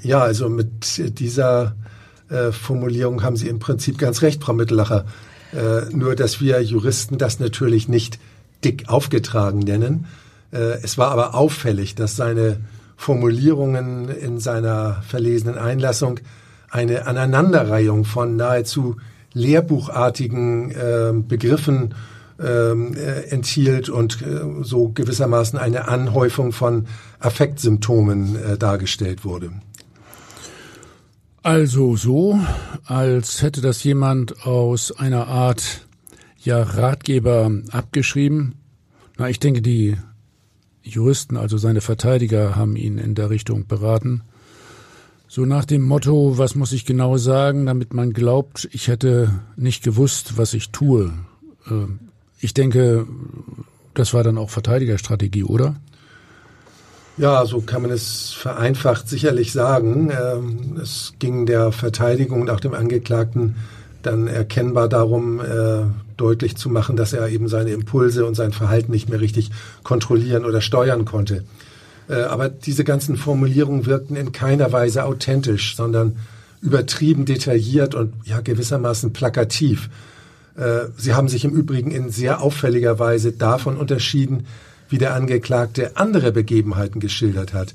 [0.00, 1.74] Ja, also mit dieser
[2.28, 5.06] äh, Formulierung haben Sie im Prinzip ganz recht, Frau Mittellacher.
[5.52, 8.20] Äh, nur, dass wir Juristen das natürlich nicht
[8.62, 10.06] dick aufgetragen nennen.
[10.52, 12.60] Äh, es war aber auffällig, dass seine
[12.96, 16.20] Formulierungen in seiner verlesenen Einlassung
[16.70, 18.98] eine Aneinanderreihung von nahezu
[19.32, 21.94] lehrbuchartigen äh, Begriffen
[22.40, 26.86] ähm, äh, enthielt und äh, so gewissermaßen eine Anhäufung von
[27.18, 29.50] Affektsymptomen äh, dargestellt wurde.
[31.42, 32.38] Also so,
[32.84, 35.86] als hätte das jemand aus einer Art
[36.38, 38.54] ja Ratgeber abgeschrieben.
[39.16, 39.96] Na, ich denke, die
[40.82, 44.22] Juristen, also seine Verteidiger, haben ihn in der Richtung beraten.
[45.30, 49.84] So nach dem Motto, was muss ich genau sagen, damit man glaubt, ich hätte nicht
[49.84, 51.12] gewusst, was ich tue.
[51.70, 51.98] Ähm,
[52.40, 53.06] ich denke,
[53.92, 55.76] das war dann auch Verteidigerstrategie, oder?
[57.18, 60.10] Ja, so kann man es vereinfacht sicherlich sagen.
[60.10, 63.56] Ähm, es ging der Verteidigung und auch dem Angeklagten
[64.02, 65.82] dann erkennbar darum, äh,
[66.16, 69.50] deutlich zu machen, dass er eben seine Impulse und sein Verhalten nicht mehr richtig
[69.82, 71.44] kontrollieren oder steuern konnte.
[72.08, 76.16] Äh, aber diese ganzen Formulierungen wirkten in keiner Weise authentisch, sondern
[76.60, 79.90] übertrieben detailliert und ja gewissermaßen plakativ.
[80.56, 84.46] Äh, sie haben sich im Übrigen in sehr auffälliger Weise davon unterschieden,
[84.88, 87.74] wie der Angeklagte andere Begebenheiten geschildert hat.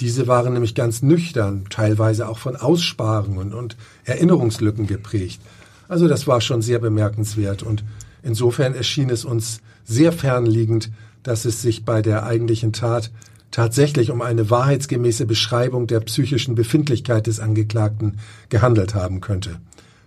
[0.00, 5.40] Diese waren nämlich ganz nüchtern, teilweise auch von Aussparungen und Erinnerungslücken geprägt.
[5.86, 7.84] Also das war schon sehr bemerkenswert und
[8.22, 10.90] insofern erschien es uns sehr fernliegend,
[11.22, 13.10] dass es sich bei der eigentlichen Tat
[13.54, 19.60] tatsächlich um eine wahrheitsgemäße Beschreibung der psychischen Befindlichkeit des Angeklagten gehandelt haben könnte.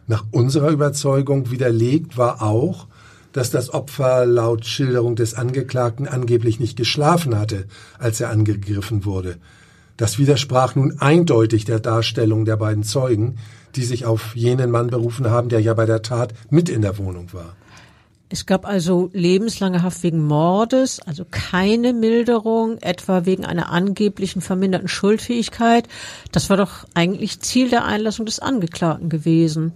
[0.06, 2.88] Nach unserer Überzeugung widerlegt war auch,
[3.32, 7.68] dass das Opfer laut Schilderung des Angeklagten angeblich nicht geschlafen hatte,
[8.00, 9.38] als er angegriffen wurde.
[9.96, 13.38] Das widersprach nun eindeutig der Darstellung der beiden Zeugen,
[13.78, 16.98] die sich auf jenen Mann berufen haben, der ja bei der Tat mit in der
[16.98, 17.56] Wohnung war.
[18.30, 24.90] Es gab also lebenslange Haft wegen Mordes, also keine Milderung, etwa wegen einer angeblichen verminderten
[24.90, 25.88] Schuldfähigkeit.
[26.34, 29.72] Das war doch eigentlich Ziel der Einlassung des Angeklagten gewesen.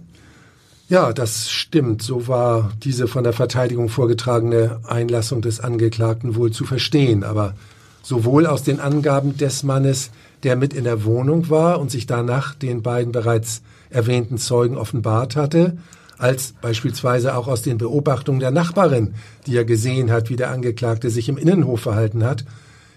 [0.90, 2.02] Ja, das stimmt.
[2.02, 7.24] So war diese von der Verteidigung vorgetragene Einlassung des Angeklagten wohl zu verstehen.
[7.24, 7.54] Aber
[8.02, 10.10] sowohl aus den Angaben des Mannes,
[10.42, 15.36] der mit in der Wohnung war und sich danach den beiden bereits erwähnten Zeugen offenbart
[15.36, 15.78] hatte,
[16.22, 19.14] als beispielsweise auch aus den Beobachtungen der Nachbarin,
[19.46, 22.44] die er gesehen hat, wie der Angeklagte sich im Innenhof verhalten hat,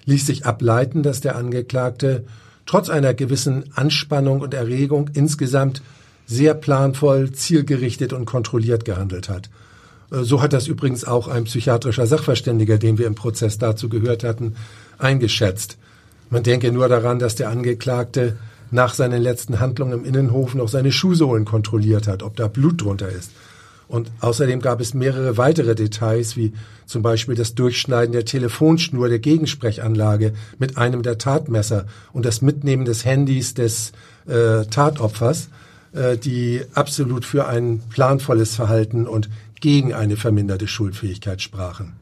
[0.06, 2.26] ließ sich ableiten, dass der Angeklagte
[2.68, 5.82] trotz einer gewissen Anspannung und Erregung insgesamt
[6.28, 9.50] sehr planvoll, zielgerichtet und kontrolliert gehandelt hat.
[10.12, 14.24] Äh, so hat das übrigens auch ein psychiatrischer Sachverständiger, den wir im Prozess dazu gehört
[14.24, 14.56] hatten,
[15.00, 15.78] eingeschätzt.
[16.30, 18.38] Man denke nur daran, dass der Angeklagte
[18.76, 23.10] nach seinen letzten Handlungen im Innenhof noch seine Schuhsohlen kontrolliert hat, ob da Blut drunter
[23.10, 23.32] ist.
[23.88, 26.54] Und außerdem gab es mehrere weitere Details, wie
[26.86, 32.86] zum Beispiel das Durchschneiden der Telefonschnur der Gegensprechanlage mit einem der Tatmesser und das Mitnehmen
[32.86, 33.92] des Handys des
[34.28, 35.50] äh, Tatopfers,
[35.94, 39.30] äh, die absolut für ein planvolles Verhalten und
[39.62, 41.94] gegen eine verminderte Schuldfähigkeit sprachen.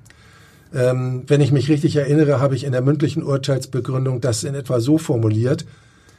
[0.73, 4.79] Ähm, wenn ich mich richtig erinnere, habe ich in der mündlichen Urteilsbegründung das in etwa
[4.79, 5.65] so formuliert.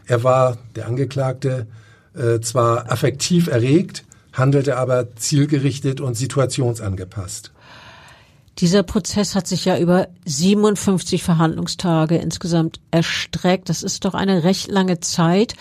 [0.07, 1.67] Er war, der Angeklagte,
[2.15, 7.53] äh, zwar affektiv erregt, handelte aber zielgerichtet und situationsangepasst.
[8.59, 13.69] Dieser Prozess hat sich ja über 57 Verhandlungstage insgesamt erstreckt.
[13.69, 15.55] Das ist doch eine recht lange Zeit.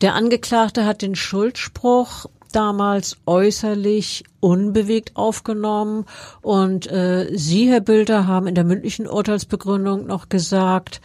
[0.00, 6.06] Der Angeklagte hat den Schuldspruch damals äußerlich unbewegt aufgenommen
[6.40, 11.00] und äh, Sie, Herr Bülter, haben in der mündlichen Urteilsbegründung noch gesagt,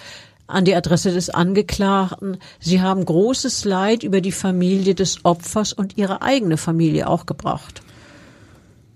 [0.48, 5.98] an die Adresse des Angeklagten, Sie haben großes Leid über die Familie des Opfers und
[5.98, 7.82] Ihre eigene Familie auch gebracht.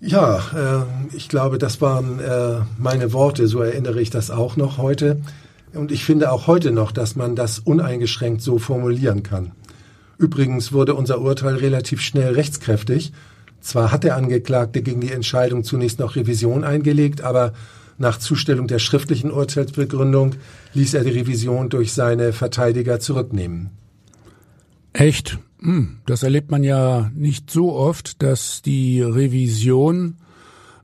[0.01, 4.77] Ja, äh, ich glaube, das waren äh, meine Worte, so erinnere ich das auch noch
[4.77, 5.21] heute.
[5.73, 9.51] Und ich finde auch heute noch, dass man das uneingeschränkt so formulieren kann.
[10.17, 13.11] Übrigens wurde unser Urteil relativ schnell rechtskräftig.
[13.61, 17.53] Zwar hat der Angeklagte gegen die Entscheidung zunächst noch Revision eingelegt, aber
[17.99, 20.35] nach Zustellung der schriftlichen Urteilsbegründung
[20.73, 23.71] ließ er die Revision durch seine Verteidiger zurücknehmen.
[24.93, 25.37] Echt?
[25.59, 30.15] Hm, das erlebt man ja nicht so oft, dass die Revision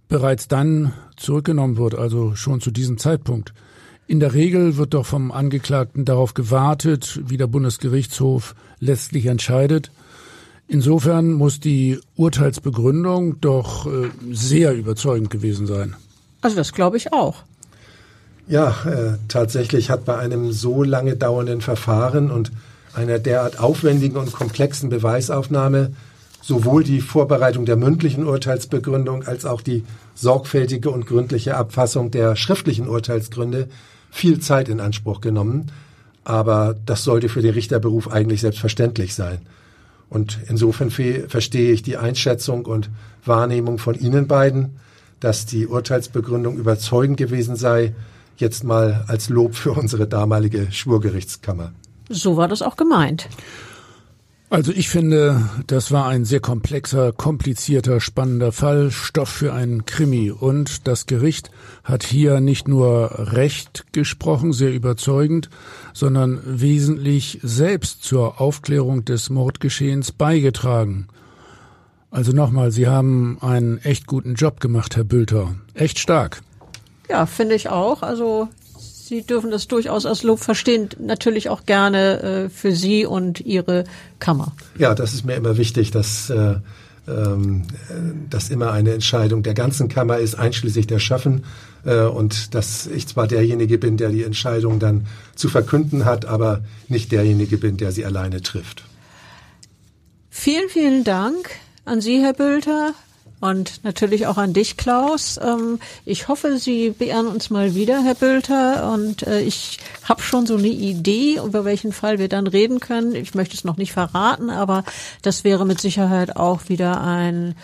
[0.07, 3.53] bereits dann zurückgenommen wird, also schon zu diesem Zeitpunkt.
[4.07, 9.91] In der Regel wird doch vom Angeklagten darauf gewartet, wie der Bundesgerichtshof letztlich entscheidet.
[10.67, 15.95] Insofern muss die Urteilsbegründung doch äh, sehr überzeugend gewesen sein.
[16.41, 17.43] Also das glaube ich auch.
[18.47, 22.51] Ja, äh, tatsächlich hat bei einem so lange dauernden Verfahren und
[22.93, 25.91] einer derart aufwendigen und komplexen Beweisaufnahme
[26.41, 29.83] sowohl die Vorbereitung der mündlichen Urteilsbegründung als auch die
[30.13, 33.67] sorgfältige und gründliche Abfassung der schriftlichen Urteilsgründe
[34.11, 35.71] viel Zeit in Anspruch genommen.
[36.23, 39.39] Aber das sollte für den Richterberuf eigentlich selbstverständlich sein.
[40.07, 42.89] Und insofern verstehe ich die Einschätzung und
[43.25, 44.77] Wahrnehmung von Ihnen beiden,
[45.19, 47.93] dass die Urteilsbegründung überzeugend gewesen sei,
[48.37, 51.71] jetzt mal als Lob für unsere damalige Schwurgerichtskammer.
[52.09, 53.27] So war das auch gemeint.
[54.51, 60.29] Also ich finde, das war ein sehr komplexer, komplizierter, spannender Fall, Stoff für einen Krimi.
[60.29, 61.49] Und das Gericht
[61.83, 65.49] hat hier nicht nur Recht gesprochen, sehr überzeugend,
[65.93, 71.07] sondern wesentlich selbst zur Aufklärung des Mordgeschehens beigetragen.
[72.15, 75.53] Also nochmal, Sie haben einen echt guten Job gemacht, Herr Bülter.
[75.73, 76.43] Echt stark.
[77.09, 78.03] Ja, finde ich auch.
[78.03, 78.47] Also
[78.79, 83.83] Sie dürfen das durchaus als Lob verstehen, natürlich auch gerne äh, für Sie und Ihre
[84.19, 84.53] Kammer.
[84.77, 86.55] Ja, das ist mir immer wichtig, dass äh,
[87.05, 87.63] ähm,
[88.29, 91.43] dass immer eine Entscheidung der ganzen Kammer ist, einschließlich der Schaffen,
[91.83, 95.05] äh, und dass ich zwar derjenige bin, der die Entscheidung dann
[95.35, 98.85] zu verkünden hat, aber nicht derjenige bin, der sie alleine trifft.
[100.29, 101.49] Vielen, vielen Dank
[101.85, 102.93] an Sie, Herr Bülter,
[103.41, 105.39] und natürlich auch an dich, Klaus.
[105.43, 108.91] Ähm, ich hoffe, Sie beehren uns mal wieder, Herr Bülter.
[108.91, 113.13] Und äh, ich habe schon so eine Idee, über welchen Fall wir dann reden können.
[113.13, 114.83] Ich möchte es noch nicht verraten, aber
[115.21, 117.55] das wäre mit Sicherheit auch wieder ein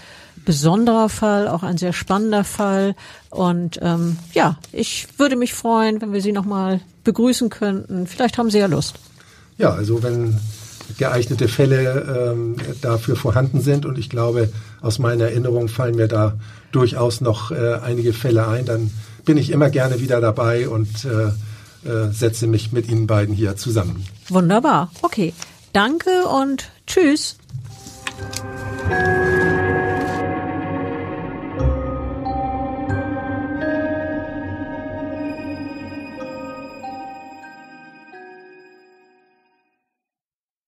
[0.43, 2.95] besonderer Fall, auch ein sehr spannender Fall.
[3.29, 8.07] Und ähm, ja, ich würde mich freuen, wenn wir Sie nochmal begrüßen könnten.
[8.07, 8.95] Vielleicht haben Sie ja Lust.
[9.57, 10.39] Ja, also wenn
[10.97, 13.85] geeignete Fälle ähm, dafür vorhanden sind.
[13.85, 14.49] Und ich glaube,
[14.81, 16.37] aus meiner Erinnerung fallen mir da
[16.71, 18.65] durchaus noch äh, einige Fälle ein.
[18.65, 18.91] Dann
[19.25, 21.31] bin ich immer gerne wieder dabei und äh,
[21.87, 24.05] äh, setze mich mit Ihnen beiden hier zusammen.
[24.29, 24.91] Wunderbar.
[25.01, 25.33] Okay.
[25.73, 27.37] Danke und tschüss.